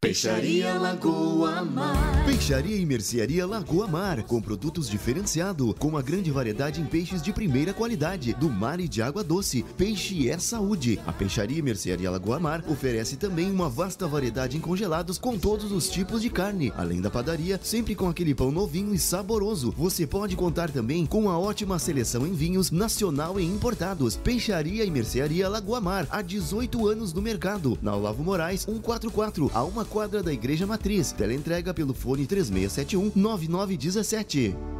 Peixaria 0.00 0.72
Lagoa 0.72 1.62
Mar. 1.66 2.17
Peixaria 2.28 2.76
e 2.76 2.84
Mercearia 2.84 3.46
Lagoa 3.46 3.86
Mar, 3.86 4.22
com 4.24 4.38
produtos 4.38 4.86
diferenciados, 4.86 5.74
com 5.78 5.88
uma 5.88 6.02
grande 6.02 6.30
variedade 6.30 6.78
em 6.78 6.84
peixes 6.84 7.22
de 7.22 7.32
primeira 7.32 7.72
qualidade, 7.72 8.34
do 8.34 8.50
mar 8.50 8.78
e 8.80 8.86
de 8.86 9.00
água 9.00 9.24
doce. 9.24 9.64
Peixe 9.78 10.28
é 10.28 10.38
saúde. 10.38 11.00
A 11.06 11.12
Peixaria 11.12 11.58
e 11.58 11.62
Mercearia 11.62 12.10
Lagoa 12.10 12.38
Mar 12.38 12.62
oferece 12.68 13.16
também 13.16 13.50
uma 13.50 13.70
vasta 13.70 14.06
variedade 14.06 14.58
em 14.58 14.60
congelados 14.60 15.16
com 15.16 15.38
todos 15.38 15.72
os 15.72 15.88
tipos 15.88 16.20
de 16.20 16.28
carne. 16.28 16.70
Além 16.76 17.00
da 17.00 17.10
padaria, 17.10 17.58
sempre 17.62 17.94
com 17.94 18.10
aquele 18.10 18.34
pão 18.34 18.50
novinho 18.50 18.94
e 18.94 18.98
saboroso. 18.98 19.72
Você 19.74 20.06
pode 20.06 20.36
contar 20.36 20.70
também 20.70 21.06
com 21.06 21.22
uma 21.22 21.38
ótima 21.38 21.78
seleção 21.78 22.26
em 22.26 22.34
vinhos 22.34 22.70
nacional 22.70 23.40
e 23.40 23.44
importados. 23.46 24.16
Peixaria 24.16 24.84
e 24.84 24.90
Mercearia 24.90 25.48
Lagoa 25.48 25.80
Mar, 25.80 26.06
há 26.10 26.20
18 26.20 26.86
anos 26.88 27.10
no 27.14 27.22
mercado. 27.22 27.78
Na 27.80 27.96
Olavo 27.96 28.22
Moraes, 28.22 28.64
144, 28.64 29.50
a 29.54 29.64
uma 29.64 29.86
quadra 29.86 30.22
da 30.22 30.30
Igreja 30.30 30.66
Matriz. 30.66 31.10
Teleentrega 31.10 31.72
pelo 31.72 31.94
fone 31.94 32.17
3671 32.26 33.12
9917. 33.14 34.77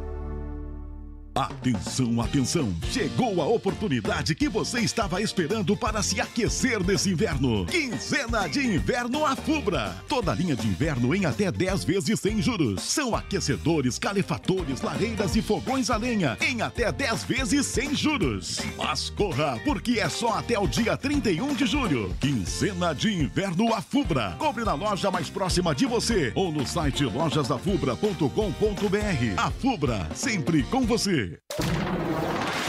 Atenção, 1.39 2.19
atenção! 2.19 2.75
Chegou 2.91 3.41
a 3.41 3.45
oportunidade 3.45 4.35
que 4.35 4.49
você 4.49 4.81
estava 4.81 5.21
esperando 5.21 5.77
para 5.77 6.03
se 6.03 6.19
aquecer 6.19 6.85
nesse 6.85 7.11
inverno. 7.11 7.65
Quinzena 7.65 8.45
de 8.49 8.59
Inverno 8.59 9.25
Afubra. 9.25 9.95
Toda 10.09 10.33
linha 10.33 10.53
de 10.53 10.67
inverno 10.67 11.15
em 11.15 11.25
até 11.25 11.49
10 11.49 11.85
vezes 11.85 12.19
sem 12.19 12.41
juros. 12.41 12.83
São 12.83 13.15
aquecedores, 13.15 13.97
calefatores, 13.97 14.81
lareiras 14.81 15.33
e 15.37 15.41
fogões 15.41 15.89
a 15.89 15.95
lenha 15.95 16.37
em 16.41 16.61
até 16.61 16.91
10 16.91 17.23
vezes 17.23 17.65
sem 17.67 17.95
juros. 17.95 18.59
Mas 18.77 19.09
corra, 19.09 19.57
porque 19.63 19.97
é 19.97 20.09
só 20.09 20.33
até 20.33 20.59
o 20.59 20.67
dia 20.67 20.97
31 20.97 21.55
de 21.55 21.65
julho. 21.65 22.13
Quinzena 22.19 22.93
de 22.93 23.13
Inverno 23.13 23.73
Afubra. 23.73 24.35
Compre 24.37 24.65
na 24.65 24.73
loja 24.73 25.09
mais 25.09 25.29
próxima 25.29 25.73
de 25.73 25.85
você 25.85 26.33
ou 26.35 26.51
no 26.51 26.67
site 26.67 27.05
lojasafubra.com.br. 27.05 29.37
A 29.37 29.49
Fubra, 29.51 30.05
sempre 30.13 30.63
com 30.63 30.81
você. 30.81 31.28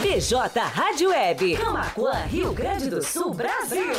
BJ 0.01 0.59
Rádio 0.59 1.09
Web. 1.09 1.57
Camacuã, 1.57 2.13
Rio 2.25 2.53
Grande 2.53 2.89
do 2.89 3.01
Sul, 3.01 3.33
Brasil. 3.33 3.93